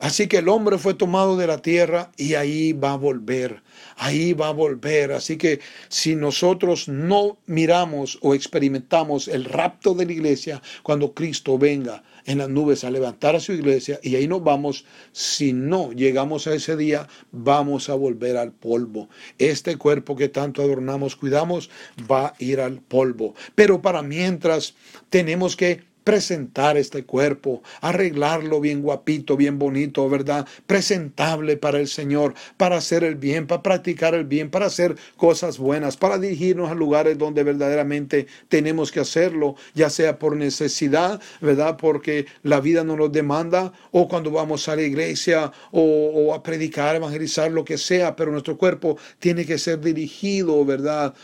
Así 0.00 0.26
que 0.26 0.38
el 0.38 0.48
hombre 0.48 0.76
fue 0.76 0.92
tomado 0.92 1.36
de 1.36 1.46
la 1.46 1.62
tierra 1.62 2.10
y 2.16 2.34
ahí 2.34 2.72
va 2.72 2.94
a 2.94 2.96
volver, 2.96 3.62
ahí 3.96 4.32
va 4.32 4.48
a 4.48 4.52
volver. 4.52 5.12
Así 5.12 5.38
que 5.38 5.60
si 5.88 6.16
nosotros 6.16 6.88
no 6.88 7.38
miramos 7.46 8.18
o 8.22 8.34
experimentamos 8.34 9.28
el 9.28 9.44
rapto 9.44 9.94
de 9.94 10.04
la 10.04 10.12
iglesia 10.12 10.60
cuando 10.82 11.14
Cristo 11.14 11.58
venga 11.58 12.02
en 12.24 12.38
las 12.38 12.48
nubes 12.48 12.82
a 12.82 12.90
levantar 12.90 13.36
a 13.36 13.40
su 13.40 13.52
iglesia 13.52 14.00
y 14.02 14.16
ahí 14.16 14.26
nos 14.26 14.42
vamos, 14.42 14.84
si 15.12 15.52
no 15.52 15.92
llegamos 15.92 16.48
a 16.48 16.54
ese 16.54 16.76
día, 16.76 17.08
vamos 17.30 17.88
a 17.88 17.94
volver 17.94 18.36
al 18.36 18.50
polvo. 18.50 19.08
Este 19.38 19.76
cuerpo 19.76 20.16
que 20.16 20.28
tanto 20.28 20.60
adornamos, 20.60 21.14
cuidamos, 21.14 21.70
va 22.10 22.26
a 22.26 22.34
ir 22.40 22.60
al 22.60 22.80
polvo. 22.80 23.36
Pero 23.54 23.80
para 23.80 24.02
mientras 24.02 24.74
tenemos 25.08 25.54
que 25.54 25.95
presentar 26.06 26.76
este 26.76 27.04
cuerpo, 27.04 27.64
arreglarlo 27.80 28.60
bien 28.60 28.80
guapito, 28.80 29.36
bien 29.36 29.58
bonito, 29.58 30.08
¿verdad? 30.08 30.46
Presentable 30.64 31.56
para 31.56 31.80
el 31.80 31.88
Señor, 31.88 32.34
para 32.56 32.76
hacer 32.76 33.02
el 33.02 33.16
bien, 33.16 33.48
para 33.48 33.60
practicar 33.60 34.14
el 34.14 34.24
bien, 34.24 34.48
para 34.48 34.66
hacer 34.66 34.94
cosas 35.16 35.58
buenas, 35.58 35.96
para 35.96 36.16
dirigirnos 36.16 36.70
a 36.70 36.76
lugares 36.76 37.18
donde 37.18 37.42
verdaderamente 37.42 38.28
tenemos 38.48 38.92
que 38.92 39.00
hacerlo, 39.00 39.56
ya 39.74 39.90
sea 39.90 40.20
por 40.20 40.36
necesidad, 40.36 41.20
¿verdad? 41.40 41.76
Porque 41.76 42.26
la 42.44 42.60
vida 42.60 42.84
nos 42.84 42.98
lo 42.98 43.08
demanda, 43.08 43.72
o 43.90 44.06
cuando 44.06 44.30
vamos 44.30 44.68
a 44.68 44.76
la 44.76 44.82
iglesia 44.82 45.50
o, 45.72 45.82
o 45.82 46.34
a 46.34 46.42
predicar, 46.44 46.94
evangelizar, 46.94 47.50
lo 47.50 47.64
que 47.64 47.78
sea, 47.78 48.14
pero 48.14 48.30
nuestro 48.30 48.56
cuerpo 48.56 48.96
tiene 49.18 49.44
que 49.44 49.58
ser 49.58 49.80
dirigido, 49.80 50.64
¿verdad? 50.64 51.16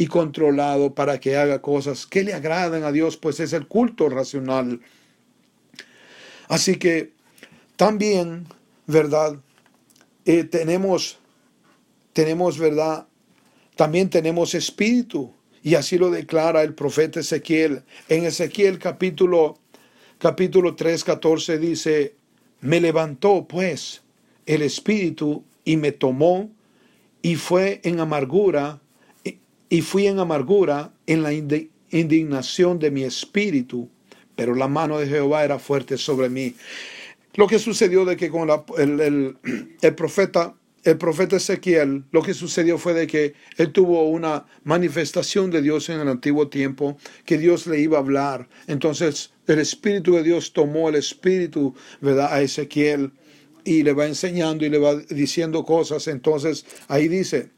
Y 0.00 0.06
controlado 0.06 0.94
para 0.94 1.20
que 1.20 1.36
haga 1.36 1.60
cosas 1.60 2.06
que 2.06 2.24
le 2.24 2.32
agradan 2.32 2.84
a 2.84 2.90
Dios, 2.90 3.18
pues 3.18 3.38
es 3.38 3.52
el 3.52 3.68
culto 3.68 4.08
racional. 4.08 4.80
Así 6.48 6.76
que 6.76 7.12
también, 7.76 8.46
¿verdad? 8.86 9.36
Eh, 10.24 10.44
tenemos, 10.44 11.18
tenemos, 12.14 12.58
¿verdad? 12.58 13.08
También 13.76 14.08
tenemos 14.08 14.54
espíritu. 14.54 15.34
Y 15.62 15.74
así 15.74 15.98
lo 15.98 16.10
declara 16.10 16.62
el 16.62 16.72
profeta 16.72 17.20
Ezequiel. 17.20 17.82
En 18.08 18.24
Ezequiel 18.24 18.78
capítulo, 18.78 19.58
capítulo 20.16 20.76
3, 20.76 21.04
14 21.04 21.58
dice, 21.58 22.14
me 22.62 22.80
levantó 22.80 23.46
pues 23.46 24.00
el 24.46 24.62
espíritu 24.62 25.44
y 25.62 25.76
me 25.76 25.92
tomó 25.92 26.48
y 27.20 27.36
fue 27.36 27.82
en 27.84 28.00
amargura 28.00 28.80
y 29.70 29.80
fui 29.80 30.08
en 30.08 30.18
amargura 30.18 30.92
en 31.06 31.22
la 31.22 31.32
indignación 31.32 32.78
de 32.78 32.90
mi 32.90 33.04
espíritu, 33.04 33.88
pero 34.36 34.54
la 34.54 34.68
mano 34.68 34.98
de 34.98 35.06
Jehová 35.06 35.44
era 35.44 35.58
fuerte 35.58 35.96
sobre 35.96 36.28
mí. 36.28 36.54
Lo 37.34 37.46
que 37.46 37.60
sucedió 37.60 38.04
de 38.04 38.16
que 38.16 38.28
con 38.28 38.50
el, 38.76 39.36
el, 39.80 39.94
profeta 39.94 40.54
el 40.82 40.96
profeta 40.96 41.36
Ezequiel, 41.36 42.04
lo 42.10 42.22
que 42.22 42.34
sucedió 42.34 42.78
fue 42.78 42.94
de 42.94 43.06
que 43.06 43.34
él 43.58 43.70
tuvo 43.70 44.08
una 44.08 44.46
manifestación 44.64 45.50
de 45.50 45.62
Dios 45.62 45.88
en 45.90 46.00
el 46.00 46.08
antiguo 46.08 46.48
tiempo, 46.48 46.96
que 47.24 47.38
Dios 47.38 47.66
le 47.66 47.78
iba 47.80 47.98
a 47.98 48.00
hablar. 48.00 48.48
Entonces 48.66 49.30
el 49.46 49.58
Espíritu 49.58 50.14
de 50.14 50.22
Dios 50.22 50.52
tomó 50.52 50.88
el 50.88 50.96
Espíritu, 50.96 51.74
¿verdad?, 52.00 52.32
a 52.32 52.40
Ezequiel 52.40 53.12
y 53.62 53.82
le 53.82 53.92
va 53.92 54.06
enseñando 54.06 54.64
y 54.64 54.70
le 54.70 54.78
va 54.78 54.96
diciendo 54.96 55.64
cosas. 55.64 56.08
Entonces 56.08 56.64
ahí 56.88 57.08
dice, 57.08 57.50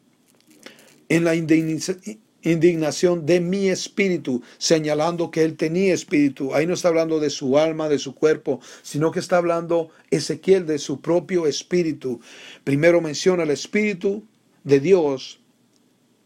en 1.13 1.25
la 1.25 1.35
indignación 1.35 3.27
de 3.27 3.41
mi 3.41 3.69
espíritu, 3.69 4.43
señalando 4.57 5.31
que 5.31 5.45
él 5.45 5.59
tenía 5.59 5.93
espíritu. 5.93 6.55
Ahí 6.55 6.67
no 6.67 6.73
está 6.73 6.89
hablando 6.89 7.21
de 7.21 7.29
su 7.29 7.59
alma, 7.59 7.91
de 7.91 7.99
su 7.99 8.15
cuerpo, 8.15 8.61
sino 8.83 9.13
que 9.13 9.21
está 9.21 9.37
hablando 9.37 9.91
Ezequiel 10.11 10.65
de 10.65 10.79
su 10.79 11.03
propio 11.03 11.47
espíritu. 11.47 12.21
Primero 12.65 13.03
menciona 13.03 13.43
el 13.43 13.51
espíritu 13.51 14.25
de 14.65 14.81
Dios, 14.81 15.39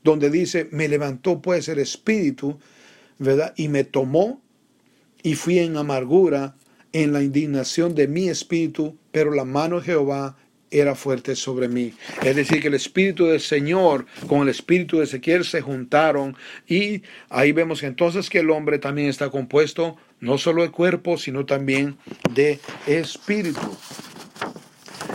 donde 0.05 0.31
dice, 0.31 0.68
me 0.70 0.87
levantó 0.87 1.42
pues 1.42 1.68
el 1.68 1.81
espíritu, 1.81 2.61
¿verdad? 3.18 3.55
Y 3.57 3.66
me 3.66 3.83
tomó 3.83 4.40
y 5.25 5.35
fui 5.35 5.59
en 5.59 5.77
amargura 5.77 6.55
en 6.92 7.12
la 7.12 7.25
indignación 7.25 7.96
de 7.96 8.07
mi 8.07 8.29
espíritu, 8.29 8.96
pero 9.11 9.33
la 9.33 9.44
mano 9.44 9.81
de 9.81 9.87
Jehová 9.87 10.37
era 10.70 10.94
fuerte 10.94 11.37
sobre 11.37 11.68
mí. 11.68 11.92
Es 12.24 12.37
decir, 12.37 12.61
que 12.61 12.68
el 12.68 12.74
Espíritu 12.74 13.26
del 13.26 13.40
Señor 13.40 14.07
con 14.26 14.42
el 14.42 14.48
Espíritu 14.48 14.98
de 14.98 15.05
Ezequiel 15.05 15.44
se 15.44 15.61
juntaron 15.61 16.37
y 16.68 17.02
ahí 17.29 17.52
vemos 17.52 17.83
entonces 17.83 18.29
que 18.31 18.40
el 18.40 18.50
hombre 18.50 18.79
también 18.79 19.09
está 19.09 19.31
compuesto 19.31 19.96
no 20.20 20.38
solo 20.38 20.62
de 20.62 20.70
cuerpo, 20.70 21.18
sino 21.18 21.44
también 21.46 21.98
de 22.35 22.59
espíritu. 22.87 23.61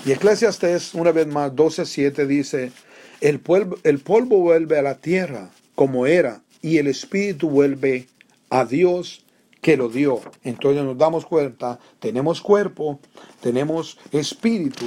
Y 0.05 0.11
Eclesiastes, 0.11 0.93
una 0.93 1.11
vez 1.11 1.27
más, 1.27 1.51
12.7 1.51 2.25
dice, 2.25 2.71
el 3.19 3.39
polvo, 3.39 3.77
el 3.83 3.99
polvo 3.99 4.37
vuelve 4.39 4.79
a 4.79 4.81
la 4.81 4.95
tierra 4.95 5.51
como 5.75 6.05
era 6.05 6.41
y 6.61 6.77
el 6.77 6.87
espíritu 6.87 7.49
vuelve 7.49 8.07
a 8.49 8.65
Dios 8.65 9.23
que 9.61 9.77
lo 9.77 9.89
dio. 9.89 10.21
Entonces 10.43 10.83
nos 10.83 10.97
damos 10.97 11.25
cuenta, 11.25 11.79
tenemos 11.99 12.41
cuerpo, 12.41 12.99
tenemos 13.41 13.97
espíritu, 14.11 14.85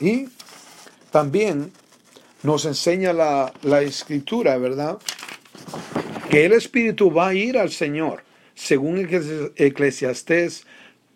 y 0.00 0.28
también 1.10 1.72
nos 2.42 2.64
enseña 2.66 3.12
la, 3.12 3.82
escritura, 3.82 4.58
¿verdad? 4.58 4.98
Que 6.30 6.44
el 6.44 6.52
Espíritu 6.52 7.12
va 7.12 7.28
a 7.28 7.34
ir 7.34 7.56
al 7.56 7.70
Señor, 7.70 8.24
según 8.54 9.08
Eclesiastés 9.56 10.66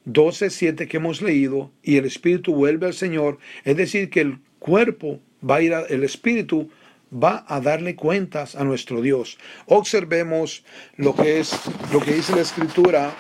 12, 0.05 0.51
7 0.51 0.89
que 0.89 0.97
hemos 0.97 1.21
leído, 1.21 1.71
y 1.83 1.97
el 1.97 2.07
Espíritu 2.07 2.55
vuelve 2.55 2.87
al 2.87 2.95
Señor, 2.95 3.39
es 3.65 3.77
decir, 3.77 4.09
que 4.09 4.21
el 4.23 4.39
cuerpo 4.59 5.21
va 5.49 5.57
a 5.57 5.63
ir, 5.63 5.75
el 5.91 6.03
Espíritu 6.05 6.71
va 7.13 7.45
a 7.49 7.61
darle 7.61 7.95
cuentas 7.95 8.55
a 8.57 8.65
nuestro 8.65 9.03
Dios. 9.03 9.39
Observemos 9.67 10.65
lo 10.97 11.15
que 11.15 11.41
es, 11.41 11.59
lo 11.93 12.01
que 12.01 12.15
dice 12.15 12.35
la 12.35 12.43
Escritura 12.43 13.15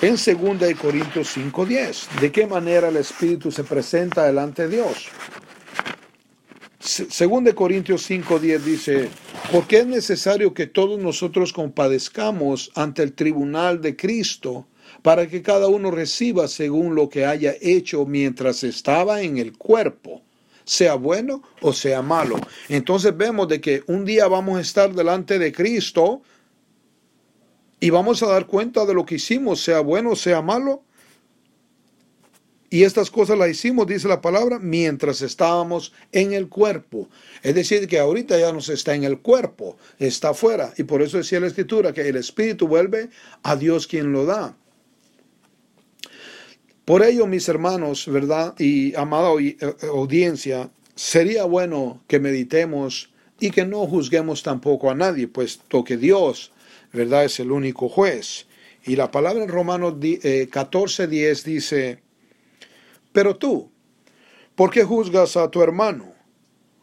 en 0.00 0.16
2 0.16 0.74
Corintios 0.80 1.36
5:10. 1.36 2.20
¿De 2.20 2.30
qué 2.30 2.46
manera 2.46 2.88
el 2.88 2.96
Espíritu 2.96 3.50
se 3.50 3.64
presenta 3.64 4.26
delante 4.26 4.68
de 4.68 4.76
Dios? 4.76 5.08
2 6.80 7.54
Corintios 7.54 8.08
5:10 8.08 8.58
dice, 8.64 9.08
porque 9.52 9.78
es 9.78 9.86
necesario 9.86 10.54
que 10.54 10.66
todos 10.66 11.00
nosotros 11.00 11.52
compadezcamos 11.52 12.70
ante 12.74 13.02
el 13.02 13.12
tribunal 13.12 13.80
de 13.80 13.96
Cristo 13.96 14.66
para 15.02 15.26
que 15.26 15.42
cada 15.42 15.68
uno 15.68 15.90
reciba 15.90 16.48
según 16.48 16.94
lo 16.94 17.08
que 17.08 17.26
haya 17.26 17.54
hecho 17.60 18.06
mientras 18.06 18.62
estaba 18.62 19.22
en 19.22 19.38
el 19.38 19.56
cuerpo, 19.56 20.22
sea 20.64 20.94
bueno 20.94 21.42
o 21.60 21.72
sea 21.72 22.02
malo. 22.02 22.36
Entonces 22.68 23.16
vemos 23.16 23.48
de 23.48 23.60
que 23.60 23.82
un 23.86 24.04
día 24.04 24.28
vamos 24.28 24.58
a 24.58 24.60
estar 24.60 24.94
delante 24.94 25.38
de 25.38 25.52
Cristo, 25.52 26.22
y 27.80 27.90
vamos 27.90 28.22
a 28.22 28.26
dar 28.26 28.46
cuenta 28.46 28.84
de 28.84 28.94
lo 28.94 29.04
que 29.04 29.16
hicimos, 29.16 29.62
sea 29.62 29.80
bueno 29.80 30.10
o 30.10 30.16
sea 30.16 30.42
malo. 30.42 30.82
Y 32.70 32.82
estas 32.82 33.10
cosas 33.10 33.38
las 33.38 33.48
hicimos, 33.48 33.86
dice 33.86 34.08
la 34.08 34.20
palabra, 34.20 34.58
mientras 34.58 35.22
estábamos 35.22 35.92
en 36.12 36.34
el 36.34 36.48
cuerpo. 36.48 37.08
Es 37.42 37.54
decir, 37.54 37.88
que 37.88 37.98
ahorita 37.98 38.38
ya 38.38 38.52
no 38.52 38.58
está 38.58 38.94
en 38.94 39.04
el 39.04 39.20
cuerpo, 39.20 39.78
está 39.98 40.30
afuera. 40.30 40.74
Y 40.76 40.82
por 40.82 41.00
eso 41.00 41.16
decía 41.16 41.40
la 41.40 41.46
escritura 41.46 41.94
que 41.94 42.06
el 42.06 42.16
espíritu 42.16 42.68
vuelve 42.68 43.08
a 43.42 43.56
Dios 43.56 43.86
quien 43.86 44.12
lo 44.12 44.26
da. 44.26 44.54
Por 46.84 47.02
ello, 47.02 47.26
mis 47.26 47.48
hermanos, 47.48 48.06
¿verdad? 48.06 48.54
Y 48.58 48.94
amada 48.96 49.30
eh, 49.38 49.56
audiencia, 49.82 50.70
sería 50.94 51.44
bueno 51.44 52.02
que 52.06 52.18
meditemos 52.18 53.10
y 53.40 53.50
que 53.50 53.64
no 53.64 53.86
juzguemos 53.86 54.42
tampoco 54.42 54.90
a 54.90 54.94
nadie, 54.94 55.28
puesto 55.28 55.84
que 55.84 55.96
Dios 55.96 56.52
¿verdad? 56.92 57.24
Es 57.24 57.40
el 57.40 57.50
único 57.50 57.88
juez. 57.88 58.46
Y 58.84 58.96
la 58.96 59.10
palabra 59.10 59.42
en 59.42 59.48
Romanos 59.48 59.94
14:10 59.94 61.10
eh, 61.12 61.50
dice, 61.50 62.02
pero 63.12 63.36
tú, 63.36 63.70
¿por 64.54 64.70
qué 64.70 64.84
juzgas 64.84 65.36
a 65.36 65.50
tu 65.50 65.62
hermano? 65.62 66.14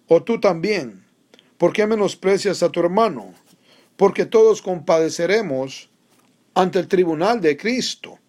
O 0.08 0.22
tú 0.22 0.40
también, 0.40 1.04
¿por 1.58 1.74
qué 1.74 1.88
menosprecias 1.88 2.62
a 2.62 2.70
tu 2.70 2.80
hermano? 2.80 3.34
Porque 3.98 4.26
todos 4.26 4.62
compadeceremos 4.62 5.90
ante 6.54 6.80
el 6.80 6.88
tribunal 6.88 7.42
de 7.42 7.58
Cristo. 7.58 8.20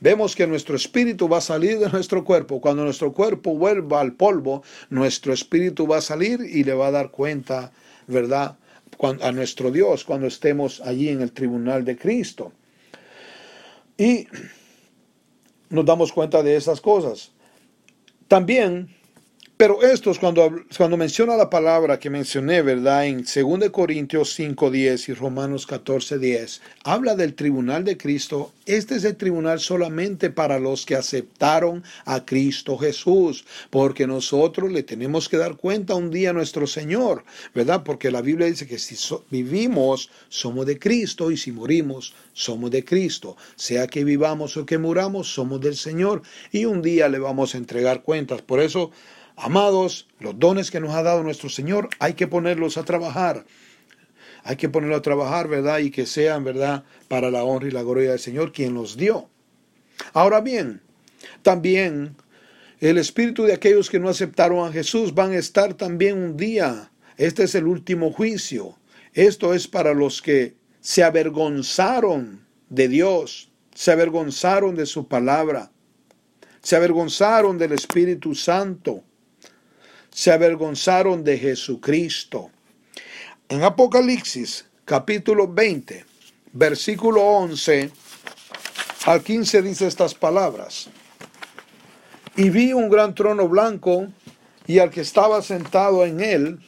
Vemos 0.00 0.34
que 0.34 0.46
nuestro 0.46 0.76
espíritu 0.76 1.28
va 1.28 1.38
a 1.38 1.42
salir 1.42 1.78
de 1.78 1.90
nuestro 1.90 2.24
cuerpo. 2.24 2.60
Cuando 2.60 2.84
nuestro 2.84 3.12
cuerpo 3.12 3.54
vuelva 3.54 4.00
al 4.00 4.14
polvo, 4.14 4.62
nuestro 4.88 5.32
espíritu 5.34 5.86
va 5.86 5.98
a 5.98 6.02
salir 6.02 6.40
y 6.40 6.64
le 6.64 6.72
va 6.72 6.86
a 6.86 6.90
dar 6.90 7.10
cuenta, 7.10 7.72
¿verdad? 8.06 8.56
A 9.02 9.32
nuestro 9.32 9.70
Dios 9.70 10.04
cuando 10.04 10.26
estemos 10.26 10.80
allí 10.80 11.08
en 11.08 11.22
el 11.22 11.32
tribunal 11.32 11.84
de 11.84 11.96
Cristo. 11.96 12.52
Y 13.96 14.26
nos 15.70 15.84
damos 15.84 16.12
cuenta 16.12 16.42
de 16.42 16.56
esas 16.56 16.80
cosas. 16.80 17.32
También 18.28 18.94
Pero 19.60 19.82
estos, 19.82 20.18
cuando, 20.18 20.50
cuando 20.74 20.96
menciona 20.96 21.36
la 21.36 21.50
palabra 21.50 21.98
que 21.98 22.08
mencioné, 22.08 22.62
¿verdad? 22.62 23.04
En 23.04 23.18
2 23.18 23.68
Corintios 23.68 24.38
5.10 24.38 25.10
y 25.10 25.12
Romanos 25.12 25.68
14.10, 25.68 26.60
habla 26.82 27.14
del 27.14 27.34
tribunal 27.34 27.84
de 27.84 27.98
Cristo. 27.98 28.54
Este 28.64 28.94
es 28.94 29.04
el 29.04 29.16
tribunal 29.16 29.60
solamente 29.60 30.30
para 30.30 30.58
los 30.58 30.86
que 30.86 30.94
aceptaron 30.94 31.84
a 32.06 32.24
Cristo 32.24 32.78
Jesús, 32.78 33.44
porque 33.68 34.06
nosotros 34.06 34.72
le 34.72 34.82
tenemos 34.82 35.28
que 35.28 35.36
dar 35.36 35.58
cuenta 35.58 35.94
un 35.94 36.10
día 36.10 36.30
a 36.30 36.32
nuestro 36.32 36.66
Señor, 36.66 37.24
¿verdad? 37.54 37.82
Porque 37.84 38.10
la 38.10 38.22
Biblia 38.22 38.46
dice 38.46 38.66
que 38.66 38.78
si 38.78 38.96
vivimos, 39.28 40.08
somos 40.30 40.64
de 40.64 40.78
Cristo 40.78 41.30
y 41.30 41.36
si 41.36 41.52
morimos, 41.52 42.14
somos 42.32 42.70
de 42.70 42.82
Cristo. 42.82 43.36
Sea 43.56 43.88
que 43.88 44.04
vivamos 44.04 44.56
o 44.56 44.64
que 44.64 44.78
muramos, 44.78 45.34
somos 45.34 45.60
del 45.60 45.76
Señor 45.76 46.22
y 46.50 46.64
un 46.64 46.80
día 46.80 47.10
le 47.10 47.18
vamos 47.18 47.54
a 47.54 47.58
entregar 47.58 48.02
cuentas. 48.02 48.40
Por 48.40 48.60
eso, 48.60 48.90
Amados, 49.42 50.06
los 50.18 50.38
dones 50.38 50.70
que 50.70 50.80
nos 50.80 50.94
ha 50.94 51.02
dado 51.02 51.22
nuestro 51.22 51.48
Señor 51.48 51.88
hay 51.98 52.12
que 52.12 52.26
ponerlos 52.26 52.76
a 52.76 52.84
trabajar. 52.84 53.46
Hay 54.44 54.56
que 54.56 54.68
ponerlos 54.68 54.98
a 54.98 55.02
trabajar, 55.02 55.48
¿verdad? 55.48 55.78
Y 55.78 55.90
que 55.90 56.04
sean, 56.04 56.44
¿verdad? 56.44 56.84
Para 57.08 57.30
la 57.30 57.42
honra 57.42 57.68
y 57.68 57.70
la 57.70 57.82
gloria 57.82 58.10
del 58.10 58.18
Señor 58.18 58.52
quien 58.52 58.74
los 58.74 58.98
dio. 58.98 59.30
Ahora 60.12 60.42
bien, 60.42 60.82
también 61.40 62.16
el 62.80 62.98
espíritu 62.98 63.44
de 63.44 63.54
aquellos 63.54 63.88
que 63.88 63.98
no 63.98 64.10
aceptaron 64.10 64.68
a 64.68 64.72
Jesús 64.72 65.14
van 65.14 65.32
a 65.32 65.38
estar 65.38 65.72
también 65.72 66.22
un 66.22 66.36
día. 66.36 66.90
Este 67.16 67.44
es 67.44 67.54
el 67.54 67.66
último 67.66 68.12
juicio. 68.12 68.76
Esto 69.14 69.54
es 69.54 69.66
para 69.66 69.94
los 69.94 70.20
que 70.20 70.54
se 70.80 71.02
avergonzaron 71.02 72.44
de 72.68 72.88
Dios, 72.88 73.50
se 73.74 73.90
avergonzaron 73.90 74.74
de 74.74 74.84
su 74.84 75.08
palabra, 75.08 75.72
se 76.60 76.76
avergonzaron 76.76 77.56
del 77.56 77.72
Espíritu 77.72 78.34
Santo 78.34 79.02
se 80.20 80.30
avergonzaron 80.30 81.24
de 81.24 81.38
Jesucristo. 81.38 82.50
En 83.48 83.62
Apocalipsis 83.62 84.66
capítulo 84.84 85.48
20, 85.48 86.04
versículo 86.52 87.22
11 87.22 87.90
al 89.06 89.22
15 89.22 89.62
dice 89.62 89.86
estas 89.86 90.14
palabras. 90.14 90.90
Y 92.36 92.50
vi 92.50 92.74
un 92.74 92.90
gran 92.90 93.14
trono 93.14 93.48
blanco 93.48 94.08
y 94.66 94.78
al 94.78 94.90
que 94.90 95.00
estaba 95.00 95.40
sentado 95.40 96.04
en 96.04 96.20
él, 96.20 96.58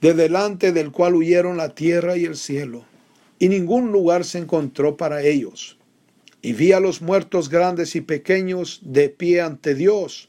de 0.00 0.14
delante 0.14 0.70
del 0.70 0.92
cual 0.92 1.16
huyeron 1.16 1.56
la 1.56 1.74
tierra 1.74 2.16
y 2.16 2.26
el 2.26 2.36
cielo, 2.36 2.84
y 3.40 3.48
ningún 3.48 3.90
lugar 3.90 4.24
se 4.24 4.38
encontró 4.38 4.96
para 4.96 5.20
ellos. 5.20 5.78
Y 6.42 6.52
vi 6.52 6.70
a 6.70 6.78
los 6.78 7.02
muertos 7.02 7.48
grandes 7.48 7.96
y 7.96 8.02
pequeños 8.02 8.78
de 8.84 9.08
pie 9.08 9.40
ante 9.40 9.74
Dios 9.74 10.28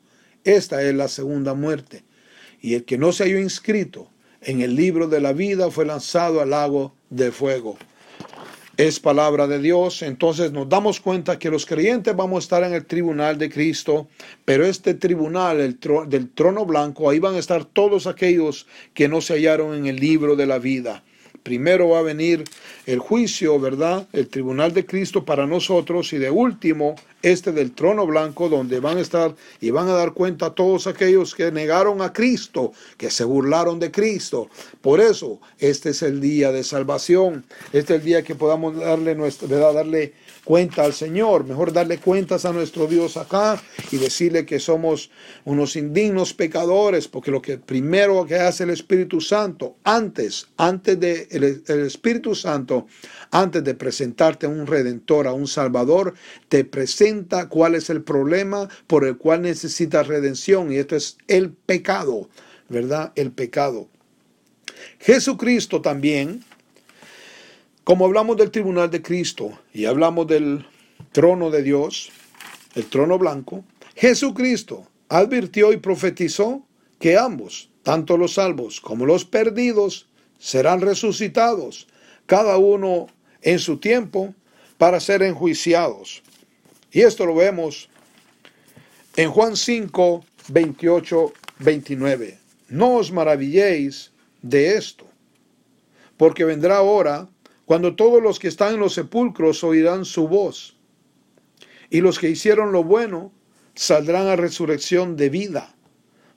Esta 0.43 0.81
es 0.81 0.93
la 0.93 1.07
segunda 1.07 1.53
muerte. 1.53 2.03
Y 2.61 2.75
el 2.75 2.85
que 2.85 2.97
no 2.97 3.11
se 3.11 3.23
halló 3.23 3.39
inscrito 3.39 4.07
en 4.41 4.61
el 4.61 4.75
libro 4.75 5.07
de 5.07 5.21
la 5.21 5.33
vida 5.33 5.69
fue 5.69 5.85
lanzado 5.85 6.41
al 6.41 6.51
lago 6.51 6.93
de 7.09 7.31
fuego. 7.31 7.77
Es 8.77 8.99
palabra 8.99 9.45
de 9.47 9.59
Dios, 9.59 10.01
entonces 10.01 10.51
nos 10.51 10.67
damos 10.67 10.99
cuenta 10.99 11.37
que 11.37 11.51
los 11.51 11.65
creyentes 11.65 12.15
vamos 12.15 12.37
a 12.37 12.45
estar 12.45 12.63
en 12.63 12.73
el 12.73 12.85
tribunal 12.85 13.37
de 13.37 13.49
Cristo, 13.49 14.07
pero 14.45 14.65
este 14.65 14.95
tribunal 14.95 15.59
el 15.59 15.79
del 16.07 16.29
trono 16.31 16.65
blanco, 16.65 17.09
ahí 17.09 17.19
van 17.19 17.35
a 17.35 17.39
estar 17.39 17.65
todos 17.65 18.07
aquellos 18.07 18.65
que 18.93 19.07
no 19.07 19.21
se 19.21 19.35
hallaron 19.35 19.75
en 19.75 19.85
el 19.85 19.97
libro 19.97 20.35
de 20.35 20.47
la 20.47 20.57
vida. 20.57 21.03
Primero 21.43 21.89
va 21.89 21.99
a 21.99 22.03
venir 22.03 22.43
el 22.85 22.99
juicio, 22.99 23.59
¿verdad? 23.59 24.07
El 24.13 24.27
tribunal 24.27 24.73
de 24.73 24.85
Cristo 24.85 25.25
para 25.25 25.47
nosotros 25.47 26.13
y 26.13 26.17
de 26.17 26.29
último 26.29 26.95
este 27.21 27.51
del 27.51 27.71
trono 27.73 28.05
blanco 28.07 28.49
donde 28.49 28.79
van 28.79 28.97
a 28.97 29.01
estar 29.01 29.35
y 29.59 29.69
van 29.69 29.87
a 29.87 29.93
dar 29.93 30.13
cuenta 30.13 30.47
a 30.47 30.55
todos 30.55 30.87
aquellos 30.87 31.35
que 31.35 31.51
negaron 31.51 32.01
a 32.01 32.13
Cristo, 32.13 32.73
que 32.97 33.11
se 33.11 33.23
burlaron 33.23 33.79
de 33.79 33.91
Cristo. 33.91 34.49
Por 34.81 34.99
eso, 34.99 35.39
este 35.59 35.89
es 35.91 36.01
el 36.01 36.19
día 36.19 36.51
de 36.51 36.63
salvación. 36.63 37.43
Este 37.73 37.93
es 37.95 37.99
el 37.99 38.05
día 38.05 38.23
que 38.23 38.35
podamos 38.35 38.75
darle 38.75 39.15
nuestra, 39.15 39.47
¿verdad? 39.47 39.73
Darle 39.73 40.13
cuenta 40.43 40.83
al 40.83 40.93
Señor, 40.93 41.45
mejor 41.45 41.71
darle 41.71 41.97
cuentas 41.99 42.45
a 42.45 42.53
nuestro 42.53 42.87
Dios 42.87 43.17
acá 43.17 43.61
y 43.91 43.97
decirle 43.97 44.45
que 44.45 44.59
somos 44.59 45.11
unos 45.45 45.75
indignos 45.75 46.33
pecadores, 46.33 47.07
porque 47.07 47.31
lo 47.31 47.41
que 47.41 47.57
primero 47.57 48.25
que 48.25 48.35
hace 48.35 48.63
el 48.63 48.71
Espíritu 48.71 49.21
Santo, 49.21 49.77
antes, 49.83 50.47
antes 50.57 50.99
de 50.99 51.27
el, 51.31 51.85
Espíritu 51.85 52.35
Santo, 52.35 52.87
antes 53.29 53.63
de 53.63 53.75
presentarte 53.75 54.45
a 54.45 54.49
un 54.49 54.67
redentor, 54.67 55.27
a 55.27 55.33
un 55.33 55.47
salvador, 55.47 56.13
te 56.49 56.65
presenta 56.65 57.47
cuál 57.47 57.75
es 57.75 57.89
el 57.89 58.03
problema 58.03 58.67
por 58.87 59.05
el 59.05 59.17
cual 59.17 59.43
necesitas 59.43 60.07
redención 60.07 60.71
y 60.71 60.77
esto 60.77 60.95
es 60.95 61.17
el 61.27 61.51
pecado, 61.51 62.29
¿verdad? 62.69 63.11
El 63.15 63.31
pecado. 63.31 63.87
Jesucristo 64.99 65.81
también 65.81 66.43
como 67.83 68.05
hablamos 68.05 68.37
del 68.37 68.51
tribunal 68.51 68.89
de 68.91 69.01
Cristo 69.01 69.59
y 69.73 69.85
hablamos 69.85 70.27
del 70.27 70.65
trono 71.11 71.49
de 71.49 71.63
Dios, 71.63 72.11
el 72.75 72.85
trono 72.85 73.17
blanco, 73.17 73.63
Jesucristo 73.95 74.87
advirtió 75.09 75.73
y 75.73 75.77
profetizó 75.77 76.65
que 76.99 77.17
ambos, 77.17 77.69
tanto 77.83 78.17
los 78.17 78.35
salvos 78.35 78.79
como 78.79 79.05
los 79.05 79.25
perdidos, 79.25 80.07
serán 80.39 80.81
resucitados, 80.81 81.87
cada 82.25 82.57
uno 82.57 83.07
en 83.41 83.59
su 83.59 83.77
tiempo, 83.77 84.33
para 84.77 84.99
ser 84.99 85.21
enjuiciados. 85.21 86.23
Y 86.91 87.01
esto 87.01 87.25
lo 87.25 87.35
vemos 87.35 87.89
en 89.15 89.29
Juan 89.29 89.55
5, 89.55 90.25
28, 90.47 91.33
29. 91.59 92.39
No 92.69 92.95
os 92.95 93.11
maravilléis 93.11 94.11
de 94.41 94.77
esto, 94.77 95.05
porque 96.17 96.45
vendrá 96.45 96.81
hora 96.81 97.27
cuando 97.71 97.95
todos 97.95 98.21
los 98.21 98.37
que 98.37 98.49
están 98.49 98.73
en 98.73 98.81
los 98.81 98.95
sepulcros 98.95 99.63
oirán 99.63 100.03
su 100.03 100.27
voz, 100.27 100.75
y 101.89 102.01
los 102.01 102.19
que 102.19 102.29
hicieron 102.29 102.73
lo 102.73 102.83
bueno 102.83 103.31
saldrán 103.75 104.27
a 104.27 104.35
resurrección 104.35 105.15
de 105.15 105.29
vida, 105.29 105.73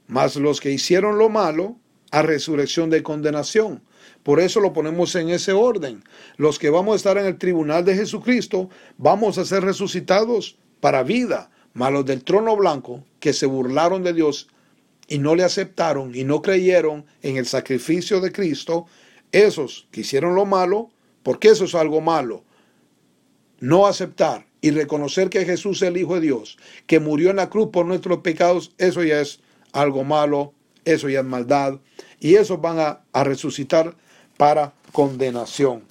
mas 0.07 0.37
los 0.37 0.61
que 0.61 0.71
hicieron 0.71 1.19
lo 1.19 1.31
malo 1.31 1.77
a 2.13 2.23
resurrección 2.23 2.89
de 2.89 3.03
condenación. 3.03 3.83
Por 4.23 4.39
eso 4.39 4.61
lo 4.61 4.73
ponemos 4.73 5.17
en 5.17 5.29
ese 5.29 5.51
orden. 5.51 6.05
Los 6.37 6.61
que 6.61 6.71
vamos 6.71 6.93
a 6.93 6.97
estar 6.99 7.19
en 7.19 7.27
el 7.27 7.37
tribunal 7.37 7.85
de 7.85 7.97
Jesucristo, 7.97 8.71
vamos 8.97 9.37
a 9.37 9.45
ser 9.45 9.65
resucitados 9.65 10.57
para 10.79 11.03
vida, 11.03 11.51
mas 11.73 11.93
los 11.93 12.07
del 12.07 12.23
trono 12.23 12.57
blanco, 12.57 13.03
que 13.19 13.33
se 13.33 13.47
burlaron 13.47 14.05
de 14.05 14.13
Dios 14.13 14.47
y 15.09 15.19
no 15.19 15.35
le 15.35 15.43
aceptaron 15.43 16.15
y 16.15 16.23
no 16.23 16.43
creyeron 16.43 17.05
en 17.23 17.39
el 17.39 17.47
sacrificio 17.47 18.21
de 18.21 18.31
Cristo, 18.31 18.87
esos 19.33 19.89
que 19.91 20.03
hicieron 20.03 20.37
lo 20.37 20.47
malo, 20.47 20.91
porque 21.25 21.49
eso 21.49 21.65
es 21.65 21.75
algo 21.75 22.01
malo. 22.01 22.45
No 23.59 23.87
aceptar 23.87 24.47
y 24.61 24.71
reconocer 24.71 25.29
que 25.29 25.45
Jesús 25.45 25.83
es 25.83 25.89
el 25.89 25.97
Hijo 25.97 26.15
de 26.15 26.21
Dios, 26.21 26.57
que 26.87 27.01
murió 27.01 27.31
en 27.31 27.37
la 27.37 27.51
cruz 27.51 27.71
por 27.73 27.85
nuestros 27.87 28.19
pecados, 28.19 28.73
eso 28.79 29.03
ya 29.03 29.21
es 29.21 29.41
algo 29.73 30.05
malo, 30.05 30.55
eso 30.85 31.09
ya 31.09 31.21
es 31.21 31.27
maldad, 31.27 31.81
y 32.21 32.37
esos 32.37 32.61
van 32.61 32.79
a, 32.79 33.25
resucitar 33.25 33.97
para 34.37 34.73
condenación. 34.93 35.83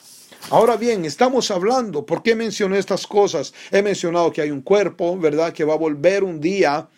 Ahora 0.50 0.76
bien, 0.76 1.06
estamos 1.06 1.52
hablando, 1.52 2.06
¿por 2.06 2.22
qué 2.22 2.36
mencioné 2.36 2.78
estas 2.78 3.08
cosas? 3.08 3.54
He 3.72 3.82
mencionado 3.82 4.32
que 4.32 4.42
hay 4.42 4.52
un 4.52 4.62
cuerpo, 4.62 5.18
¿verdad? 5.18 5.54
Que 5.54 5.64
va 5.64 5.74
a 5.74 5.78
volver 5.78 6.24
un 6.24 6.42
día 6.42 6.90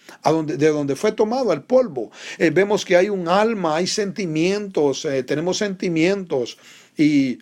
de 0.45 0.69
donde 0.69 0.95
fue 0.95 1.12
tomado 1.12 1.54
el 1.54 1.62
polvo. 1.62 2.10
Eh, 2.38 2.50
vemos 2.50 2.84
que 2.84 2.95
hay 2.95 3.10
un 3.10 3.28
alma, 3.28 3.76
hay 3.76 3.86
sentimientos, 3.86 5.06
eh, 5.06 5.24
tenemos 5.24 5.58
sentimientos 5.58 6.58
y 6.98 7.38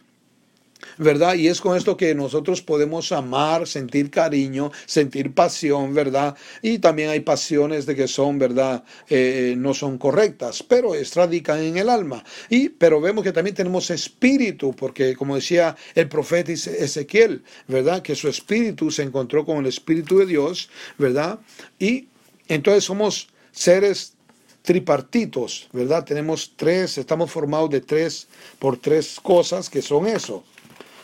¿verdad? 0.98 1.36
Y 1.36 1.48
es 1.48 1.62
con 1.62 1.78
esto 1.78 1.98
que 1.98 2.14
nosotros 2.16 2.62
podemos 2.62 3.12
amar, 3.12 3.68
sentir 3.68 4.10
cariño, 4.10 4.72
sentir 4.86 5.34
pasión, 5.34 5.94
¿verdad? 5.94 6.36
Y 6.62 6.80
también 6.80 7.10
hay 7.10 7.22
pasiones 7.22 7.86
de 7.86 7.96
que 7.96 8.08
son, 8.08 8.40
¿verdad? 8.40 8.84
Eh, 9.10 9.56
no 9.58 9.74
son 9.74 9.98
correctas, 9.98 10.64
pero 10.64 10.94
radican 11.16 11.60
en 11.60 11.78
el 11.78 11.90
alma. 11.90 12.24
Y, 12.50 12.70
pero 12.70 13.02
vemos 13.02 13.24
que 13.24 13.32
también 13.32 13.56
tenemos 13.56 13.90
espíritu, 13.90 14.76
porque 14.76 15.16
como 15.16 15.36
decía 15.36 15.76
el 15.96 16.08
profeta 16.08 16.52
Ezequiel, 16.52 17.44
¿verdad? 17.68 18.02
Que 18.02 18.16
su 18.16 18.28
espíritu 18.28 18.92
se 18.92 19.04
encontró 19.04 19.46
con 19.46 19.58
el 19.58 19.68
espíritu 19.68 20.20
de 20.20 20.26
Dios, 20.26 20.70
¿verdad? 20.98 21.40
Y 21.80 22.08
entonces 22.48 22.84
somos 22.84 23.28
seres 23.52 24.14
tripartitos, 24.62 25.68
¿verdad? 25.74 26.06
Tenemos 26.06 26.54
tres, 26.56 26.98
estamos 26.98 27.30
formados 27.30 27.70
de 27.70 27.82
tres 27.82 28.28
por 28.60 28.78
tres 28.78 29.20
cosas 29.22 29.70
que 29.70 29.82
son 29.82 30.08
eso. 30.08 30.44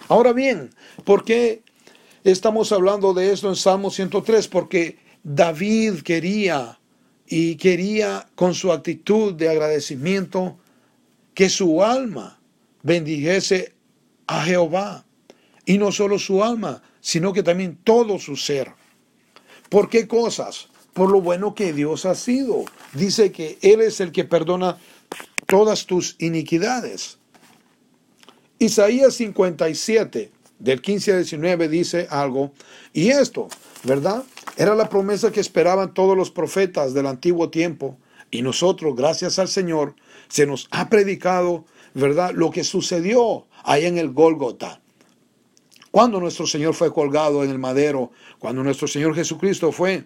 Ahora 0.10 0.34
bien, 0.34 0.72
¿por 1.06 1.24
qué 1.24 1.62
estamos 2.24 2.72
hablando 2.72 3.14
de 3.14 3.32
esto 3.32 3.48
en 3.48 3.56
Salmo 3.56 3.92
103? 3.92 4.48
Porque 4.48 4.98
David 5.24 6.02
quería 6.02 6.80
y 7.28 7.58
quería 7.58 8.28
con 8.34 8.56
su 8.56 8.72
actitud 8.72 9.36
de 9.36 9.50
agradecimiento 9.50 10.58
que 11.36 11.48
su 11.48 11.84
alma 11.84 12.42
bendijese 12.82 13.76
a 14.26 14.44
Jehová. 14.46 15.06
Y 15.64 15.78
no 15.78 15.92
solo 15.92 16.18
su 16.18 16.44
alma, 16.44 16.82
sino 17.00 17.32
que 17.32 17.44
también 17.44 17.78
todo 17.84 18.18
su 18.18 18.36
ser. 18.36 18.72
¿Por 19.70 19.92
qué 19.92 20.08
cosas? 20.08 20.70
Por 20.94 21.12
lo 21.12 21.22
bueno 21.22 21.54
que 21.54 21.72
Dios 21.72 22.08
ha 22.08 22.16
sido. 22.16 22.66
Dice 22.94 23.32
que 23.32 23.60
Él 23.62 23.82
es 23.82 24.00
el 24.00 24.12
que 24.12 24.24
perdona 24.24 24.80
todas 25.46 25.86
tus 25.86 26.16
iniquidades. 26.18 27.19
Isaías 28.62 29.14
57, 29.14 30.32
del 30.60 30.82
15 30.82 31.12
al 31.12 31.18
19, 31.20 31.70
dice 31.70 32.08
algo. 32.10 32.52
Y 32.92 33.08
esto, 33.08 33.48
¿verdad? 33.86 34.26
Era 34.58 34.76
la 34.76 34.90
promesa 34.90 35.32
que 35.32 35.40
esperaban 35.40 35.94
todos 35.94 36.18
los 36.18 36.30
profetas 36.30 36.94
del 36.94 37.08
antiguo 37.08 37.50
tiempo. 37.50 37.98
Y 38.32 38.42
nosotros, 38.42 38.98
gracias 38.98 39.40
al 39.40 39.48
Señor, 39.48 39.96
se 40.28 40.46
nos 40.46 40.68
ha 40.72 40.90
predicado, 40.90 41.64
¿verdad? 41.94 42.32
Lo 42.36 42.52
que 42.52 42.66
sucedió 42.66 43.48
ahí 43.64 43.86
en 43.86 43.98
el 43.98 44.12
Gólgota. 44.12 44.82
Cuando 45.90 46.20
nuestro 46.20 46.46
Señor 46.46 46.74
fue 46.74 46.94
colgado 46.94 47.46
en 47.46 47.52
el 47.52 47.60
madero, 47.60 48.12
cuando 48.40 48.62
nuestro 48.62 48.90
Señor 48.90 49.16
Jesucristo 49.16 49.72
fue 49.72 50.04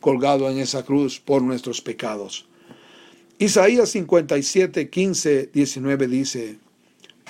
colgado 0.00 0.50
en 0.50 0.58
esa 0.58 0.84
cruz 0.84 1.18
por 1.18 1.40
nuestros 1.40 1.80
pecados. 1.80 2.46
Isaías 3.38 3.88
57, 3.88 4.90
15, 4.90 5.50
19 5.52 6.06
dice, 6.06 6.58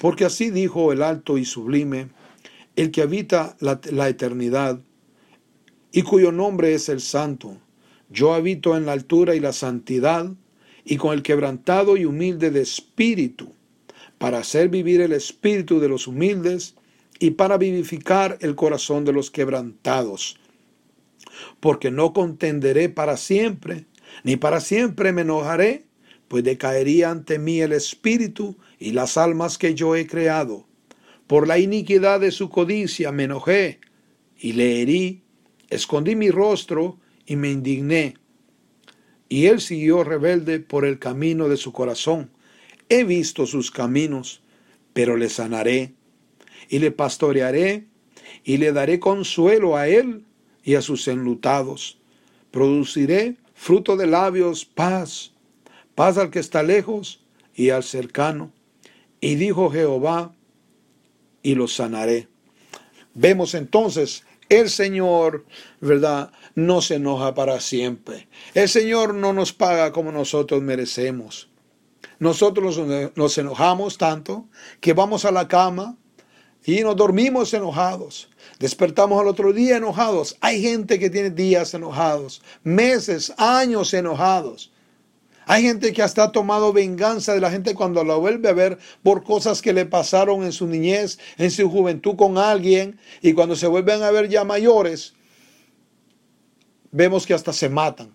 porque 0.01 0.25
así 0.25 0.49
dijo 0.49 0.93
el 0.93 1.03
alto 1.03 1.37
y 1.37 1.45
sublime, 1.45 2.09
el 2.75 2.91
que 2.91 3.03
habita 3.03 3.55
la, 3.61 4.09
eternidad 4.09 4.81
y 5.93 6.01
cuyo 6.01 6.33
nombre 6.33 6.73
es 6.73 6.89
el 6.89 7.03
santo. 7.03 7.59
Yo 8.09 8.33
habito 8.33 8.79
en 8.79 8.87
la 8.87 8.93
altura 8.93 9.35
y 9.35 9.41
la 9.41 9.53
santidad 9.53 10.33
y 10.87 10.97
con 10.97 11.13
el 11.13 11.23
quebrantado 11.23 11.99
y 11.99 12.07
humilde 12.07 12.51
de 12.51 12.63
espíritu, 12.63 13.53
para 14.17 14.39
hacer 14.39 14.71
vivir 14.71 15.03
el 15.03 15.13
espíritu 15.13 15.81
de 15.81 15.91
los 15.91 16.07
humildes 16.07 16.77
y 17.19 17.33
para 17.33 17.59
vivificar 17.59 18.39
el 18.41 18.55
corazón 18.55 19.05
de 19.05 19.13
los 19.13 19.31
quebrantados. 19.31 20.39
Porque 21.61 21.91
no 21.91 22.15
contenderé 22.15 22.89
para 22.89 23.19
siempre, 23.19 23.85
ni 24.25 24.37
para 24.37 24.61
siempre 24.61 25.13
me 25.13 25.23
enojaré, 25.23 25.85
pues 26.27 26.43
decaería 26.43 27.11
ante 27.11 27.39
mí 27.39 27.61
el 27.61 27.73
espíritu 27.73 28.57
y 28.81 28.93
las 28.93 29.17
almas 29.19 29.59
que 29.59 29.75
yo 29.75 29.95
he 29.95 30.07
creado. 30.07 30.67
Por 31.29 31.47
la 31.47 31.59
iniquidad 31.59 32.19
de 32.19 32.33
su 32.33 32.49
codicia 32.49 33.13
me 33.13 33.25
enojé 33.25 33.79
y 34.37 34.55
le 34.55 34.81
herí, 34.81 35.23
escondí 35.69 36.17
mi 36.17 36.31
rostro 36.31 36.99
y 37.27 37.37
me 37.37 37.53
indigné. 37.53 38.15
Y 39.29 39.47
él 39.47 39.61
siguió 39.61 40.03
rebelde 40.03 40.59
por 40.59 40.85
el 40.85 40.99
camino 40.99 41.49
de 41.49 41.57
su 41.57 41.73
corazón. 41.73 42.31
He 42.89 43.05
visto 43.05 43.47
sus 43.47 43.71
caminos, 43.71 44.43
pero 44.93 45.17
le 45.17 45.29
sanaré 45.29 45.95
y 46.69 46.81
le 46.81 46.91
pastorearé 46.91 47.87
y 48.43 48.57
le 48.57 48.73
daré 48.73 48.99
consuelo 48.99 49.77
a 49.77 49.87
él 49.89 50.25
y 50.65 50.75
a 50.75 50.83
sus 50.83 51.07
enlutados. 51.07 51.99
Produciré 52.51 53.37
fruto 53.55 53.97
de 53.97 54.07
labios, 54.07 54.65
paz, 54.65 55.33
paz 55.95 56.17
al 56.19 56.31
que 56.31 56.39
está 56.41 56.63
lejos 56.63 57.25
y 57.55 57.71
al 57.71 57.85
cercano. 57.85 58.53
Y 59.21 59.35
dijo 59.35 59.71
Jehová, 59.71 60.35
y 61.43 61.55
lo 61.55 61.69
sanaré. 61.69 62.29
Vemos 63.15 63.55
entonces, 63.55 64.25
el 64.49 64.69
Señor, 64.69 65.47
¿verdad? 65.81 66.33
No 66.55 66.83
se 66.83 66.97
enoja 66.97 67.35
para 67.35 67.61
siempre. 67.61 68.29
El 68.55 68.69
Señor 68.69 69.15
no 69.15 69.33
nos 69.33 69.53
paga 69.53 69.93
como 69.93 70.13
nosotros 70.13 70.63
merecemos. 70.63 71.49
Nosotros 72.19 72.79
nos 73.15 73.39
enojamos 73.39 73.97
tanto 73.97 74.47
que 74.81 74.93
vamos 74.93 75.25
a 75.25 75.31
la 75.31 75.49
cama 75.49 75.97
y 76.65 76.81
nos 76.81 76.97
dormimos 76.97 77.55
enojados. 77.55 78.29
Despertamos 78.59 79.21
al 79.21 79.29
otro 79.29 79.53
día 79.53 79.79
enojados. 79.79 80.37
Hay 80.41 80.61
gente 80.61 80.99
que 80.99 81.09
tiene 81.09 81.31
días 81.31 81.73
enojados, 81.73 82.43
meses, 82.63 83.33
años 83.39 83.95
enojados. 83.95 84.71
Hay 85.51 85.65
gente 85.65 85.93
que 85.93 86.01
hasta 86.01 86.23
ha 86.23 86.31
tomado 86.31 86.73
venganza 86.73 87.35
de 87.35 87.41
la 87.41 87.51
gente 87.51 87.75
cuando 87.75 88.05
la 88.05 88.15
vuelve 88.15 88.49
a 88.49 88.53
ver 88.53 88.79
por 89.03 89.25
cosas 89.25 89.61
que 89.61 89.73
le 89.73 89.85
pasaron 89.85 90.45
en 90.45 90.53
su 90.53 90.69
niñez, 90.69 91.19
en 91.39 91.51
su 91.51 91.69
juventud 91.69 92.15
con 92.15 92.39
alguien, 92.39 93.01
y 93.21 93.33
cuando 93.33 93.57
se 93.57 93.67
vuelven 93.67 94.05
a 94.05 94.13
ver 94.13 94.29
ya 94.29 94.45
mayores, 94.45 95.15
vemos 96.93 97.27
que 97.27 97.35
hasta 97.35 97.53
se 97.53 97.69
matan. 97.69 98.15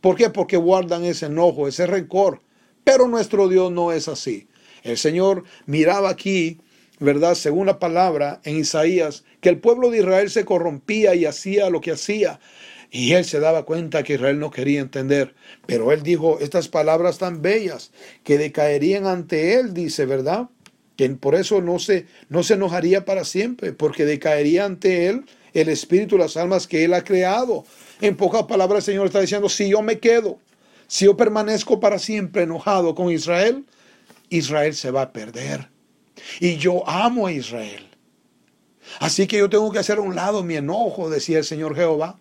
¿Por 0.00 0.16
qué? 0.16 0.30
Porque 0.30 0.56
guardan 0.56 1.04
ese 1.04 1.26
enojo, 1.26 1.68
ese 1.68 1.86
rencor. 1.86 2.40
Pero 2.82 3.06
nuestro 3.08 3.48
Dios 3.48 3.70
no 3.70 3.92
es 3.92 4.08
así. 4.08 4.48
El 4.82 4.96
Señor 4.96 5.44
miraba 5.66 6.08
aquí 6.08 6.62
¿verdad? 7.00 7.34
Según 7.34 7.66
la 7.66 7.78
palabra 7.78 8.40
en 8.44 8.58
Isaías, 8.58 9.24
que 9.40 9.48
el 9.48 9.58
pueblo 9.58 9.90
de 9.90 9.98
Israel 9.98 10.30
se 10.30 10.44
corrompía 10.44 11.14
y 11.14 11.24
hacía 11.24 11.70
lo 11.70 11.80
que 11.80 11.92
hacía. 11.92 12.38
Y 12.90 13.12
él 13.12 13.24
se 13.24 13.38
daba 13.38 13.64
cuenta 13.64 14.02
que 14.02 14.14
Israel 14.14 14.38
no 14.38 14.50
quería 14.50 14.80
entender. 14.80 15.34
Pero 15.66 15.92
él 15.92 16.02
dijo 16.02 16.38
estas 16.40 16.68
palabras 16.68 17.18
tan 17.18 17.40
bellas 17.40 17.92
que 18.24 18.36
decaerían 18.36 19.06
ante 19.06 19.54
él, 19.54 19.74
dice, 19.74 20.06
¿verdad? 20.06 20.48
Que 20.96 21.08
por 21.10 21.34
eso 21.34 21.62
no 21.62 21.78
se, 21.78 22.06
no 22.28 22.42
se 22.42 22.54
enojaría 22.54 23.04
para 23.04 23.24
siempre, 23.24 23.72
porque 23.72 24.04
decaería 24.04 24.64
ante 24.64 25.06
él 25.06 25.24
el 25.54 25.68
espíritu, 25.68 26.18
las 26.18 26.36
almas 26.36 26.66
que 26.66 26.84
él 26.84 26.94
ha 26.94 27.04
creado. 27.04 27.64
En 28.00 28.16
pocas 28.16 28.44
palabras 28.44 28.78
el 28.88 28.94
Señor 28.94 29.06
está 29.06 29.20
diciendo, 29.20 29.48
si 29.48 29.70
yo 29.70 29.82
me 29.82 29.98
quedo, 29.98 30.38
si 30.86 31.04
yo 31.04 31.16
permanezco 31.16 31.78
para 31.78 31.98
siempre 31.98 32.42
enojado 32.42 32.94
con 32.94 33.10
Israel, 33.10 33.64
Israel 34.28 34.74
se 34.74 34.90
va 34.90 35.02
a 35.02 35.12
perder. 35.12 35.68
Y 36.40 36.56
yo 36.56 36.88
amo 36.88 37.26
a 37.26 37.32
Israel. 37.32 37.88
Así 38.98 39.26
que 39.26 39.38
yo 39.38 39.48
tengo 39.48 39.70
que 39.70 39.78
hacer 39.78 39.98
a 39.98 40.02
un 40.02 40.16
lado 40.16 40.42
mi 40.42 40.56
enojo, 40.56 41.08
decía 41.08 41.38
el 41.38 41.44
Señor 41.44 41.76
Jehová, 41.76 42.19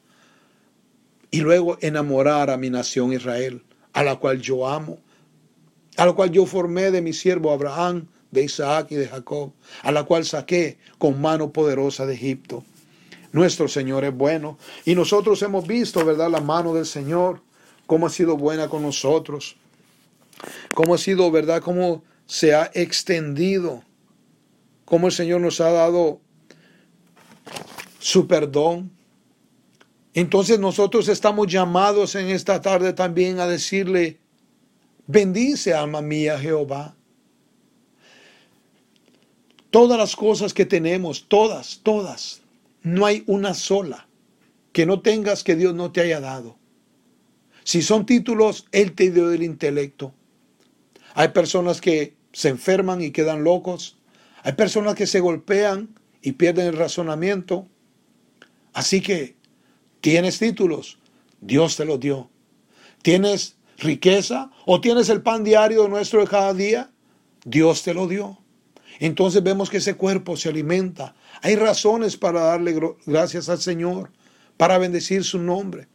y 1.32 1.42
luego 1.42 1.78
enamorar 1.82 2.50
a 2.50 2.58
mi 2.58 2.70
nación 2.70 3.14
Israel, 3.14 3.64
a 3.94 4.04
la 4.04 4.16
cual 4.18 4.42
yo 4.42 4.68
amo, 4.68 4.98
a 5.98 6.06
la 6.06 6.14
cual 6.14 6.32
yo 6.32 6.46
formé 6.46 6.92
de 6.92 7.02
mi 7.02 7.14
siervo 7.14 7.52
Abraham, 7.52 8.08
de 8.32 8.44
Isaac 8.44 8.88
y 8.92 8.96
de 8.96 9.08
Jacob, 9.08 9.52
a 9.82 9.92
la 9.92 10.04
cual 10.04 10.26
saqué 10.26 10.78
con 10.98 11.20
mano 11.20 11.52
poderosa 11.52 12.06
de 12.06 12.14
Egipto. 12.14 12.64
Nuestro 13.32 13.68
Señor 13.68 14.06
es 14.06 14.16
bueno 14.16 14.58
y 14.86 14.96
nosotros 14.96 15.42
hemos 15.44 15.68
visto, 15.68 16.04
¿verdad?, 16.04 16.30
la 16.30 16.42
mano 16.42 16.74
del 16.74 16.86
Señor, 16.86 17.42
cómo 17.86 18.08
ha 18.08 18.10
sido 18.10 18.38
buena 18.38 18.70
con 18.70 18.82
nosotros, 18.82 19.56
cómo 20.74 20.96
ha 20.96 20.98
sido, 20.98 21.30
¿verdad?, 21.32 21.62
cómo 21.62 22.04
se 22.26 22.54
ha 22.54 22.72
extendido 22.74 23.84
cómo 24.86 25.08
el 25.08 25.14
Señor 25.14 25.42
nos 25.42 25.62
ha 25.62 25.70
dado 25.72 26.20
su 28.00 28.28
perdón. 28.28 28.92
Entonces 30.14 30.60
nosotros 30.60 31.08
estamos 31.08 31.48
llamados 31.48 32.16
en 32.16 32.30
esta 32.30 32.62
tarde 32.62 32.94
también 32.94 33.40
a 33.40 33.48
decirle, 33.48 34.20
bendice 35.08 35.74
alma 35.74 36.02
mía 36.02 36.40
Jehová. 36.40 36.96
Todas 39.70 40.00
las 40.00 40.16
cosas 40.16 40.54
que 40.54 40.66
tenemos, 40.66 41.28
todas, 41.28 41.82
todas, 41.84 42.42
no 42.82 43.06
hay 43.06 43.24
una 43.28 43.54
sola 43.54 44.08
que 44.72 44.86
no 44.86 45.02
tengas 45.02 45.44
que 45.44 45.56
Dios 45.56 45.76
no 45.76 45.92
te 45.92 46.02
haya 46.02 46.20
dado. 46.20 46.58
Si 47.64 47.84
son 47.84 48.06
títulos, 48.06 48.66
Él 48.72 48.94
te 48.94 49.12
dio 49.12 49.32
el 49.32 49.44
intelecto. 49.44 50.14
Hay 51.14 51.28
personas 51.30 51.82
que 51.82 52.16
se 52.32 52.50
enferman 52.50 53.02
y 53.02 53.12
quedan 53.12 53.44
locos. 53.44 54.00
Hay 54.42 54.54
personas 54.54 54.96
que 54.96 55.06
se 55.06 55.20
golpean 55.20 55.90
y 56.22 56.32
pierden 56.32 56.68
el 56.68 56.78
razonamiento. 56.78 57.68
Así 58.74 59.02
que 59.02 59.36
tienes 60.02 60.40
títulos, 60.40 61.00
Dios 61.42 61.76
te 61.76 61.86
los 61.86 62.00
dio. 62.00 62.30
Tienes 63.02 63.58
riqueza 63.78 64.52
o 64.66 64.82
tienes 64.82 65.10
el 65.10 65.22
pan 65.22 65.44
diario 65.44 65.88
nuestro 65.88 66.22
de 66.22 66.28
cada 66.28 66.54
día, 66.54 66.92
Dios 67.46 67.84
te 67.84 67.94
lo 67.94 68.08
dio. 68.08 68.38
Entonces 69.00 69.42
vemos 69.42 69.70
que 69.70 69.78
ese 69.78 69.96
cuerpo 69.96 70.36
se 70.36 70.50
alimenta. 70.50 71.16
Hay 71.42 71.56
razones 71.56 72.18
para 72.18 72.42
darle 72.42 72.78
gracias 73.06 73.48
al 73.48 73.60
Señor, 73.60 74.12
para 74.58 74.78
bendecir 74.78 75.24
su 75.24 75.40
nombre. 75.40 75.88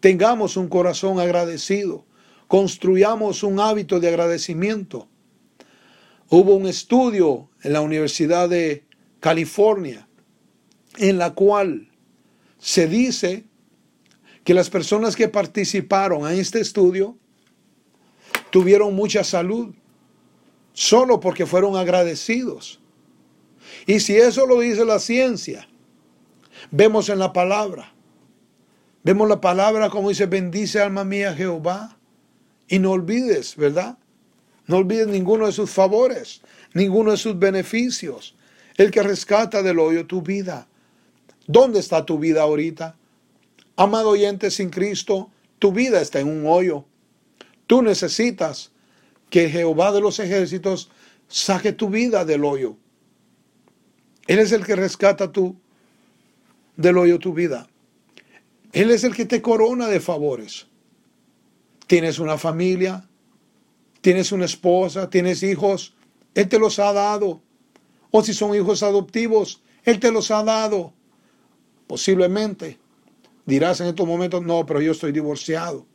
Tengamos 0.00 0.56
un 0.56 0.68
corazón 0.68 1.20
agradecido, 1.20 2.06
construyamos 2.46 3.42
un 3.42 3.60
hábito 3.60 4.00
de 4.00 4.08
agradecimiento. 4.08 5.08
Hubo 6.30 6.54
un 6.54 6.66
estudio 6.66 7.50
en 7.62 7.72
la 7.74 7.80
Universidad 7.80 8.48
de 8.48 8.84
California 9.20 10.08
en 10.96 11.18
la 11.18 11.34
cual 11.34 11.87
se 12.58 12.86
dice 12.86 13.44
que 14.44 14.54
las 14.54 14.70
personas 14.70 15.16
que 15.16 15.28
participaron 15.28 16.30
en 16.30 16.38
este 16.38 16.60
estudio 16.60 17.16
tuvieron 18.50 18.94
mucha 18.94 19.24
salud 19.24 19.74
solo 20.72 21.20
porque 21.20 21.46
fueron 21.46 21.76
agradecidos. 21.76 22.80
Y 23.86 24.00
si 24.00 24.16
eso 24.16 24.46
lo 24.46 24.60
dice 24.60 24.84
la 24.84 24.98
ciencia, 24.98 25.68
vemos 26.70 27.08
en 27.08 27.18
la 27.18 27.32
palabra. 27.32 27.92
Vemos 29.02 29.28
la 29.28 29.40
palabra 29.40 29.90
como 29.90 30.08
dice, 30.08 30.26
bendice 30.26 30.80
alma 30.80 31.04
mía 31.04 31.34
Jehová. 31.34 31.98
Y 32.68 32.78
no 32.78 32.92
olvides, 32.92 33.56
¿verdad? 33.56 33.98
No 34.66 34.76
olvides 34.76 35.08
ninguno 35.08 35.46
de 35.46 35.52
sus 35.52 35.70
favores, 35.70 36.42
ninguno 36.74 37.12
de 37.12 37.16
sus 37.16 37.38
beneficios. 37.38 38.36
El 38.76 38.90
que 38.90 39.02
rescata 39.02 39.62
del 39.62 39.78
hoyo 39.78 40.06
tu 40.06 40.22
vida. 40.22 40.68
¿Dónde 41.48 41.80
está 41.80 42.04
tu 42.04 42.18
vida 42.18 42.42
ahorita? 42.42 42.94
Amado 43.74 44.10
oyente 44.10 44.50
sin 44.50 44.68
Cristo, 44.68 45.30
tu 45.58 45.72
vida 45.72 46.00
está 46.00 46.20
en 46.20 46.28
un 46.28 46.46
hoyo. 46.46 46.84
Tú 47.66 47.80
necesitas 47.80 48.70
que 49.30 49.48
Jehová 49.48 49.90
de 49.92 50.02
los 50.02 50.18
ejércitos 50.18 50.90
saque 51.26 51.72
tu 51.72 51.88
vida 51.88 52.26
del 52.26 52.44
hoyo. 52.44 52.76
Él 54.26 54.40
es 54.40 54.52
el 54.52 54.64
que 54.64 54.76
rescata 54.76 55.32
tú 55.32 55.56
del 56.76 56.98
hoyo 56.98 57.18
tu 57.18 57.32
vida. 57.32 57.66
Él 58.72 58.90
es 58.90 59.02
el 59.04 59.14
que 59.14 59.24
te 59.24 59.40
corona 59.40 59.88
de 59.88 60.00
favores. 60.00 60.66
Tienes 61.86 62.18
una 62.18 62.36
familia, 62.36 63.08
tienes 64.02 64.32
una 64.32 64.44
esposa, 64.44 65.08
tienes 65.08 65.42
hijos, 65.42 65.94
Él 66.34 66.46
te 66.50 66.58
los 66.58 66.78
ha 66.78 66.92
dado. 66.92 67.40
O 68.10 68.22
si 68.22 68.34
son 68.34 68.54
hijos 68.54 68.82
adoptivos, 68.82 69.62
Él 69.84 69.98
te 69.98 70.12
los 70.12 70.30
ha 70.30 70.44
dado. 70.44 70.92
Posiblemente 71.88 72.78
dirás 73.46 73.80
en 73.80 73.88
estos 73.88 74.06
momentos, 74.06 74.42
no, 74.44 74.64
pero 74.66 74.80
yo 74.80 74.92
estoy 74.92 75.10
divorciado. 75.10 75.86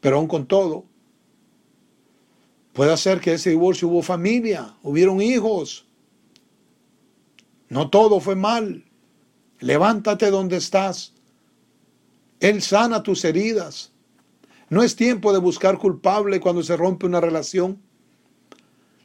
Pero 0.00 0.16
aún 0.16 0.28
con 0.28 0.46
todo, 0.46 0.84
puede 2.72 2.96
ser 2.96 3.20
que 3.20 3.34
ese 3.34 3.50
divorcio 3.50 3.88
hubo 3.88 4.00
familia, 4.00 4.76
hubieron 4.82 5.20
hijos. 5.20 5.84
No 7.68 7.90
todo 7.90 8.20
fue 8.20 8.36
mal. 8.36 8.84
Levántate 9.58 10.30
donde 10.30 10.56
estás. 10.56 11.12
Él 12.38 12.62
sana 12.62 13.02
tus 13.02 13.24
heridas. 13.24 13.90
No 14.68 14.84
es 14.84 14.94
tiempo 14.94 15.32
de 15.32 15.40
buscar 15.40 15.78
culpable 15.78 16.38
cuando 16.38 16.62
se 16.62 16.76
rompe 16.76 17.06
una 17.06 17.20
relación, 17.20 17.82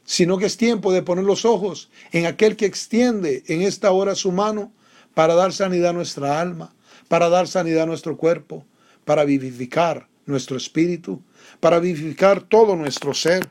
sino 0.04 0.38
que 0.38 0.46
es 0.46 0.56
tiempo 0.56 0.92
de 0.92 1.02
poner 1.02 1.24
los 1.24 1.44
ojos 1.44 1.90
en 2.12 2.26
aquel 2.26 2.56
que 2.56 2.66
extiende 2.66 3.42
en 3.48 3.62
esta 3.62 3.90
hora 3.90 4.14
su 4.14 4.30
mano 4.30 4.72
para 5.18 5.34
dar 5.34 5.52
sanidad 5.52 5.90
a 5.90 5.94
nuestra 5.94 6.40
alma, 6.40 6.72
para 7.08 7.28
dar 7.28 7.48
sanidad 7.48 7.82
a 7.82 7.86
nuestro 7.86 8.16
cuerpo, 8.16 8.64
para 9.04 9.24
vivificar 9.24 10.06
nuestro 10.26 10.56
espíritu, 10.56 11.20
para 11.58 11.80
vivificar 11.80 12.40
todo 12.40 12.76
nuestro 12.76 13.12
ser. 13.14 13.48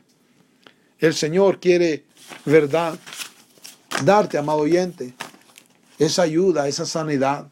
El 0.98 1.12
Señor 1.12 1.60
quiere, 1.60 2.06
verdad, 2.46 2.98
darte, 4.02 4.38
amado 4.38 4.60
oyente, 4.60 5.12
esa 5.98 6.22
ayuda, 6.22 6.68
esa 6.68 6.86
sanidad. 6.86 7.48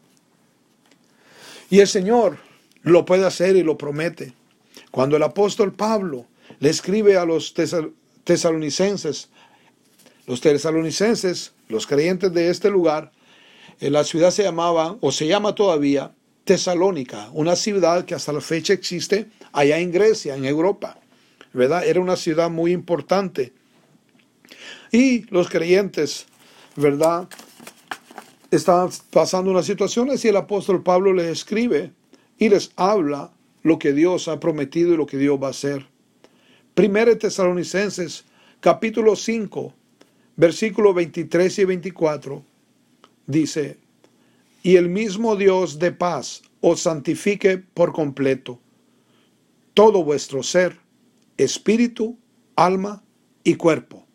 Y 1.69 1.79
el 1.81 1.87
Señor 1.87 2.39
lo 2.81 3.05
puede 3.05 3.23
hacer 3.23 3.55
y 3.55 3.61
lo 3.61 3.77
promete. 3.77 4.33
Cuando 4.89 5.17
el 5.17 5.21
apóstol 5.21 5.73
Pablo 5.73 6.25
le 6.57 6.71
escribe 6.71 7.17
a 7.17 7.25
los 7.25 7.53
tesalonicenses, 8.23 9.29
los 10.25 10.41
tesalonicenses, 10.41 11.53
los 11.67 11.85
creyentes 11.85 12.33
de 12.33 12.49
este 12.49 12.71
lugar, 12.71 13.11
la 13.79 14.03
ciudad 14.03 14.31
se 14.31 14.43
llamaba, 14.43 14.97
o 15.01 15.11
se 15.11 15.27
llama 15.27 15.53
todavía, 15.53 16.11
Tesalónica, 16.43 17.29
una 17.33 17.55
ciudad 17.55 18.05
que 18.05 18.15
hasta 18.15 18.31
la 18.31 18.41
fecha 18.41 18.73
existe 18.73 19.27
allá 19.51 19.79
en 19.79 19.91
Grecia, 19.91 20.35
en 20.35 20.45
Europa. 20.45 20.97
¿Verdad? 21.53 21.85
Era 21.85 21.99
una 21.99 22.15
ciudad 22.15 22.49
muy 22.49 22.71
importante. 22.71 23.53
Y 24.91 25.25
los 25.33 25.49
creyentes, 25.49 26.25
¿verdad? 26.75 27.27
Estaban 28.49 28.89
pasando 29.11 29.51
unas 29.51 29.65
situaciones 29.65 30.23
y 30.23 30.29
el 30.29 30.37
apóstol 30.37 30.83
Pablo 30.83 31.13
les 31.13 31.27
escribe 31.27 31.91
y 32.37 32.49
les 32.49 32.71
habla 32.75 33.31
lo 33.63 33.77
que 33.77 33.91
Dios 33.91 34.27
ha 34.27 34.39
prometido 34.39 34.93
y 34.93 34.97
lo 34.97 35.05
que 35.05 35.17
Dios 35.17 35.37
va 35.41 35.47
a 35.47 35.51
hacer. 35.51 35.85
Primero 36.73 37.17
Tesalonicenses 37.17 38.23
capítulo 38.61 39.15
5, 39.15 39.73
versículos 40.37 40.95
23 40.95 41.59
y 41.59 41.65
24 41.65 42.56
dice, 43.27 43.77
y 44.63 44.77
el 44.77 44.89
mismo 44.89 45.35
Dios 45.35 45.79
de 45.79 45.91
paz 45.91 46.41
os 46.61 46.81
santifique 46.81 47.57
por 47.57 47.93
completo 47.93 48.59
todo 49.73 50.03
vuestro 50.03 50.41
ser, 50.41 50.79
espíritu, 51.37 52.17
alma 52.55 53.03
y 53.43 53.55
cuerpo, 53.55 54.07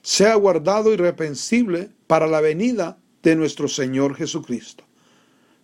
sea 0.00 0.34
guardado 0.34 0.94
irrepensible 0.94 1.90
para 2.06 2.26
la 2.26 2.40
venida 2.40 2.98
de 3.22 3.36
nuestro 3.36 3.68
Señor 3.68 4.14
Jesucristo. 4.14 4.84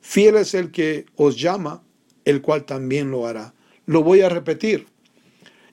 Fiel 0.03 0.37
es 0.37 0.53
el 0.53 0.71
que 0.71 1.07
os 1.17 1.41
llama 1.41 1.83
el 2.25 2.43
cual 2.43 2.65
también 2.65 3.11
lo 3.11 3.27
hará. 3.27 3.55
Lo 3.87 4.03
voy 4.03 4.21
a 4.21 4.29
repetir. 4.29 4.87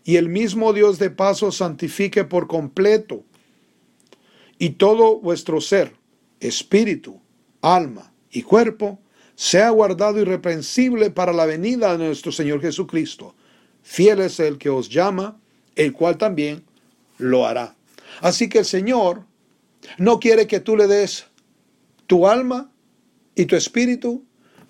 Y 0.03 0.15
el 0.15 0.29
mismo 0.29 0.73
Dios 0.73 0.99
de 0.99 1.09
paso 1.09 1.51
santifique 1.51 2.23
por 2.23 2.47
completo 2.47 3.23
y 4.57 4.71
todo 4.71 5.19
vuestro 5.19 5.59
ser, 5.59 5.93
espíritu, 6.39 7.19
alma 7.61 8.13
y 8.31 8.43
cuerpo, 8.43 8.99
sea 9.35 9.69
guardado 9.69 10.19
irreprensible 10.19 11.11
para 11.11 11.33
la 11.33 11.45
venida 11.45 11.97
de 11.97 12.05
nuestro 12.05 12.31
Señor 12.31 12.61
Jesucristo. 12.61 13.35
Fiel 13.83 14.19
es 14.19 14.39
el 14.39 14.57
que 14.57 14.69
os 14.69 14.89
llama, 14.89 15.39
el 15.75 15.93
cual 15.93 16.17
también 16.17 16.63
lo 17.17 17.45
hará. 17.45 17.75
Así 18.21 18.49
que 18.49 18.59
el 18.59 18.65
Señor 18.65 19.25
no 19.97 20.19
quiere 20.19 20.47
que 20.47 20.59
tú 20.59 20.75
le 20.75 20.87
des 20.87 21.25
tu 22.07 22.27
alma 22.27 22.71
y 23.35 23.45
tu 23.45 23.55
espíritu, 23.55 24.23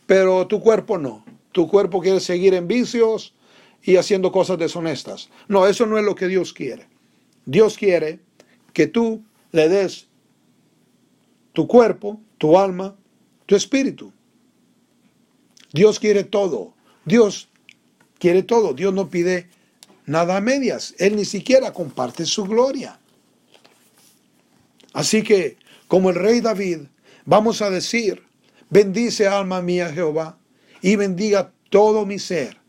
pero 0.05 0.47
tu 0.47 0.59
cuerpo 0.59 0.97
no 0.97 1.24
tu 1.57 1.68
cuerpo 1.68 2.01
quiere 2.01 2.20
seguir 2.20 2.53
en 2.53 2.68
vicios 2.68 3.34
y 3.82 3.95
haciendo 3.95 4.32
cosas 4.32 4.59
deshonestas. 4.59 5.30
No, 5.47 5.65
eso 5.65 5.88
no 5.88 5.97
es 5.97 6.05
lo 6.05 6.13
que 6.13 6.28
Dios 6.28 6.53
quiere. 6.53 6.86
Dios 7.47 7.80
quiere 7.80 8.20
que 8.74 8.86
tú 8.86 9.24
le 9.51 9.68
des 9.68 10.07
tu 11.57 11.65
cuerpo, 11.65 12.21
tu 12.37 12.55
alma, 12.55 12.95
tu 13.47 13.55
espíritu. 13.55 14.13
Dios 15.73 15.99
quiere 15.99 16.23
todo. 16.23 16.75
Dios 17.03 17.49
quiere 18.19 18.43
todo. 18.43 18.75
Dios 18.75 18.93
no 18.93 19.09
pide 19.09 19.49
nada 20.05 20.37
a 20.37 20.39
medias. 20.39 20.93
Él 20.99 21.15
ni 21.15 21.25
siquiera 21.25 21.73
comparte 21.73 22.27
su 22.27 22.43
gloria. 22.43 22.99
Así 24.93 25.23
que, 25.23 25.57
como 25.87 26.11
el 26.11 26.17
rey 26.17 26.41
David, 26.41 26.81
vamos 27.25 27.63
a 27.63 27.71
decir, 27.71 28.21
bendice 28.69 29.25
alma 29.25 29.59
mía 29.63 29.91
Jehová 29.91 30.37
y 30.83 30.95
bendiga 30.95 31.51
todo 31.71 32.05
mi 32.05 32.19
ser. 32.19 32.59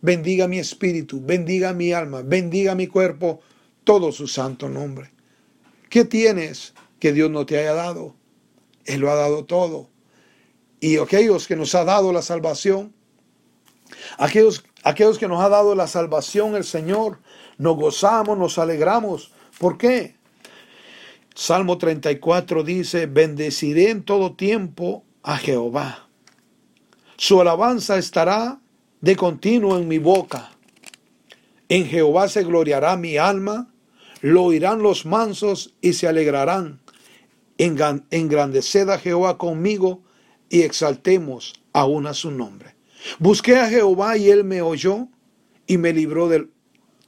Bendiga 0.00 0.46
mi 0.46 0.60
espíritu, 0.60 1.20
bendiga 1.20 1.72
mi 1.72 1.92
alma, 1.92 2.22
bendiga 2.22 2.76
mi 2.76 2.86
cuerpo, 2.86 3.40
todo 3.82 4.12
su 4.12 4.28
santo 4.28 4.68
nombre. 4.68 5.10
¿Qué 5.90 6.04
tienes 6.04 6.72
que 7.00 7.12
Dios 7.12 7.32
no 7.32 7.44
te 7.44 7.58
haya 7.58 7.72
dado? 7.72 8.14
Él 8.88 9.00
lo 9.00 9.10
ha 9.10 9.14
dado 9.14 9.44
todo. 9.44 9.90
Y 10.80 10.96
aquellos 10.96 11.46
que 11.46 11.56
nos 11.56 11.74
ha 11.74 11.84
dado 11.84 12.12
la 12.12 12.22
salvación, 12.22 12.94
aquellos, 14.16 14.64
aquellos 14.82 15.18
que 15.18 15.28
nos 15.28 15.42
ha 15.42 15.48
dado 15.48 15.74
la 15.74 15.86
salvación 15.86 16.56
el 16.56 16.64
Señor, 16.64 17.20
nos 17.58 17.76
gozamos, 17.76 18.38
nos 18.38 18.58
alegramos. 18.58 19.30
¿Por 19.58 19.76
qué? 19.76 20.16
Salmo 21.34 21.76
34 21.76 22.64
dice, 22.64 23.06
bendeciré 23.06 23.90
en 23.90 24.02
todo 24.02 24.34
tiempo 24.34 25.04
a 25.22 25.36
Jehová. 25.36 26.08
Su 27.18 27.40
alabanza 27.40 27.98
estará 27.98 28.58
de 29.02 29.16
continuo 29.16 29.76
en 29.76 29.86
mi 29.86 29.98
boca. 29.98 30.50
En 31.68 31.86
Jehová 31.86 32.28
se 32.28 32.42
gloriará 32.42 32.96
mi 32.96 33.18
alma, 33.18 33.68
lo 34.22 34.44
oirán 34.44 34.82
los 34.82 35.04
mansos 35.04 35.74
y 35.82 35.92
se 35.92 36.08
alegrarán. 36.08 36.80
Engrandeced 37.58 38.88
a 38.88 38.98
Jehová 38.98 39.36
conmigo 39.36 40.02
y 40.48 40.62
exaltemos 40.62 41.60
aún 41.72 42.06
a 42.06 42.14
su 42.14 42.30
nombre. 42.30 42.76
Busqué 43.18 43.56
a 43.56 43.68
Jehová 43.68 44.16
y 44.16 44.30
él 44.30 44.44
me 44.44 44.62
oyó 44.62 45.08
y 45.66 45.78
me 45.78 45.92
libró 45.92 46.28
de 46.28 46.48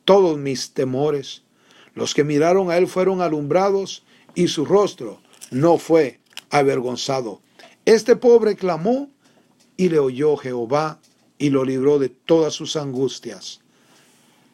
todos 0.04 0.38
mis 0.38 0.72
temores. 0.72 1.44
Los 1.94 2.14
que 2.14 2.24
miraron 2.24 2.70
a 2.70 2.76
él 2.76 2.86
fueron 2.86 3.20
alumbrados 3.20 4.04
y 4.34 4.48
su 4.48 4.64
rostro 4.64 5.20
no 5.50 5.78
fue 5.78 6.20
avergonzado. 6.50 7.40
Este 7.84 8.16
pobre 8.16 8.56
clamó 8.56 9.10
y 9.76 9.88
le 9.88 9.98
oyó 9.98 10.36
Jehová 10.36 11.00
y 11.38 11.50
lo 11.50 11.64
libró 11.64 11.98
de 11.98 12.10
todas 12.10 12.52
sus 12.54 12.76
angustias. 12.76 13.60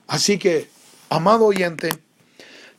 Así 0.07 0.39
que, 0.39 0.69
amado 1.09 1.47
oyente, 1.47 1.89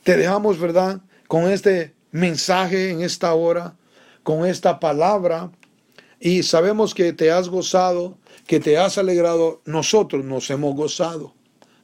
te 0.03 0.15
dejamos, 0.15 0.59
¿verdad? 0.59 1.01
Con 1.27 1.51
este 1.51 1.93
mensaje 2.17 2.89
en 2.89 3.01
esta 3.01 3.33
hora, 3.33 3.75
con 4.23 4.45
esta 4.45 4.79
palabra, 4.79 5.51
y 6.19 6.43
sabemos 6.43 6.93
que 6.93 7.13
te 7.13 7.31
has 7.31 7.47
gozado, 7.47 8.17
que 8.47 8.59
te 8.59 8.77
has 8.77 8.97
alegrado, 8.97 9.61
nosotros 9.65 10.25
nos 10.25 10.49
hemos 10.49 10.75
gozado. 10.75 11.33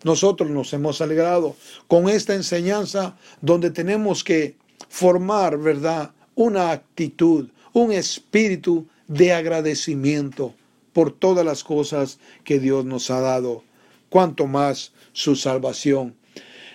Nosotros 0.03 0.49
nos 0.49 0.73
hemos 0.73 0.99
alegrado 0.99 1.55
con 1.87 2.09
esta 2.09 2.33
enseñanza 2.33 3.15
donde 3.41 3.71
tenemos 3.71 4.23
que 4.23 4.57
formar, 4.89 5.57
¿verdad? 5.57 6.11
Una 6.35 6.71
actitud, 6.71 7.49
un 7.71 7.91
espíritu 7.93 8.87
de 9.07 9.33
agradecimiento 9.33 10.55
por 10.91 11.11
todas 11.11 11.45
las 11.45 11.63
cosas 11.63 12.19
que 12.43 12.59
Dios 12.59 12.83
nos 12.83 13.09
ha 13.11 13.21
dado, 13.21 13.63
cuanto 14.09 14.45
más 14.45 14.91
su 15.13 15.35
salvación. 15.35 16.15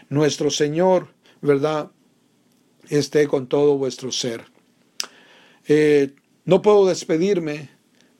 Nuestro 0.08 0.50
Señor, 0.50 1.08
¿verdad? 1.42 1.90
Esté 2.88 3.26
con 3.26 3.46
todo 3.46 3.76
vuestro 3.76 4.12
ser. 4.12 4.44
Eh, 5.66 6.14
no 6.44 6.62
puedo 6.62 6.86
despedirme, 6.86 7.70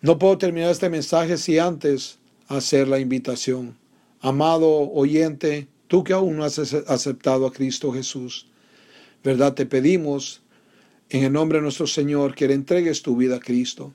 no 0.00 0.18
puedo 0.18 0.36
terminar 0.38 0.70
este 0.70 0.90
mensaje 0.90 1.38
si 1.38 1.58
antes 1.58 2.18
hacer 2.48 2.88
la 2.88 2.98
invitación. 2.98 3.76
Amado 4.20 4.90
oyente, 4.92 5.68
tú 5.86 6.04
que 6.04 6.12
aún 6.12 6.36
no 6.36 6.44
has 6.44 6.58
aceptado 6.58 7.46
a 7.46 7.52
Cristo 7.52 7.92
Jesús, 7.92 8.46
¿verdad? 9.24 9.54
Te 9.54 9.66
pedimos 9.66 10.42
en 11.10 11.24
el 11.24 11.32
nombre 11.32 11.58
de 11.58 11.62
nuestro 11.62 11.86
Señor 11.86 12.34
que 12.34 12.48
le 12.48 12.54
entregues 12.54 13.02
tu 13.02 13.16
vida 13.16 13.36
a 13.36 13.40
Cristo, 13.40 13.94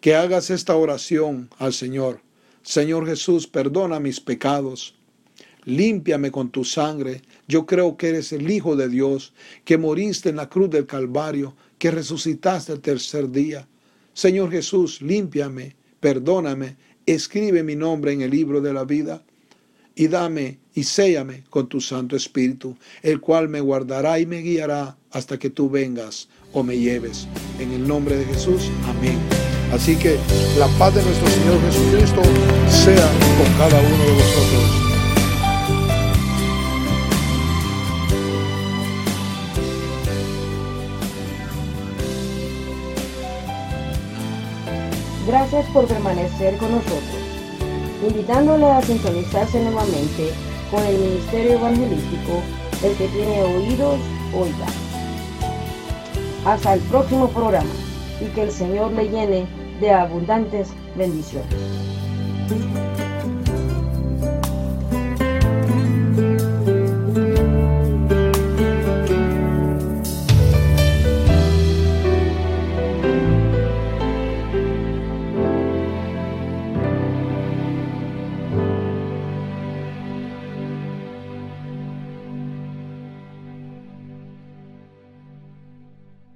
que 0.00 0.14
hagas 0.14 0.50
esta 0.50 0.76
oración 0.76 1.48
al 1.58 1.72
Señor. 1.72 2.20
Señor 2.62 3.06
Jesús, 3.06 3.46
perdona 3.46 4.00
mis 4.00 4.20
pecados, 4.20 4.94
límpiame 5.64 6.30
con 6.30 6.50
tu 6.50 6.64
sangre. 6.64 7.22
Yo 7.50 7.66
creo 7.66 7.96
que 7.96 8.10
eres 8.10 8.32
el 8.32 8.48
Hijo 8.48 8.76
de 8.76 8.88
Dios, 8.88 9.34
que 9.64 9.76
moriste 9.76 10.28
en 10.28 10.36
la 10.36 10.48
cruz 10.48 10.70
del 10.70 10.86
Calvario, 10.86 11.56
que 11.78 11.90
resucitaste 11.90 12.72
el 12.72 12.80
tercer 12.80 13.28
día. 13.28 13.66
Señor 14.14 14.52
Jesús, 14.52 15.02
límpiame, 15.02 15.74
perdóname, 15.98 16.76
escribe 17.06 17.64
mi 17.64 17.74
nombre 17.74 18.12
en 18.12 18.20
el 18.20 18.30
libro 18.30 18.60
de 18.60 18.72
la 18.72 18.84
vida 18.84 19.24
y 19.96 20.06
dame 20.06 20.60
y 20.74 20.84
séllame 20.84 21.42
con 21.50 21.68
tu 21.68 21.80
Santo 21.80 22.14
Espíritu, 22.14 22.76
el 23.02 23.20
cual 23.20 23.48
me 23.48 23.60
guardará 23.60 24.20
y 24.20 24.26
me 24.26 24.42
guiará 24.42 24.96
hasta 25.10 25.36
que 25.36 25.50
tú 25.50 25.68
vengas 25.68 26.28
o 26.52 26.62
me 26.62 26.78
lleves. 26.78 27.26
En 27.58 27.72
el 27.72 27.88
nombre 27.88 28.16
de 28.16 28.26
Jesús, 28.26 28.70
amén. 28.84 29.18
Así 29.72 29.96
que 29.96 30.18
la 30.56 30.68
paz 30.78 30.94
de 30.94 31.02
nuestro 31.02 31.28
Señor 31.28 31.60
Jesucristo 31.62 32.22
sea 32.70 33.10
con 33.38 33.52
cada 33.58 33.80
uno 33.80 34.04
de 34.04 34.12
vosotros. 34.12 34.79
Gracias 45.30 45.64
por 45.66 45.86
permanecer 45.86 46.56
con 46.56 46.72
nosotros, 46.72 47.04
invitándole 48.04 48.66
a 48.68 48.82
sintonizarse 48.82 49.62
nuevamente 49.62 50.32
con 50.72 50.84
el 50.84 50.98
Ministerio 50.98 51.52
Evangelístico, 51.52 52.42
el 52.82 52.96
que 52.96 53.06
tiene 53.06 53.40
oídos, 53.42 54.00
oiga. 54.36 54.66
Hasta 56.44 56.74
el 56.74 56.80
próximo 56.80 57.28
programa 57.28 57.70
y 58.20 58.24
que 58.34 58.42
el 58.42 58.50
Señor 58.50 58.90
le 58.90 59.08
llene 59.08 59.46
de 59.80 59.92
abundantes 59.92 60.70
bendiciones. 60.96 61.54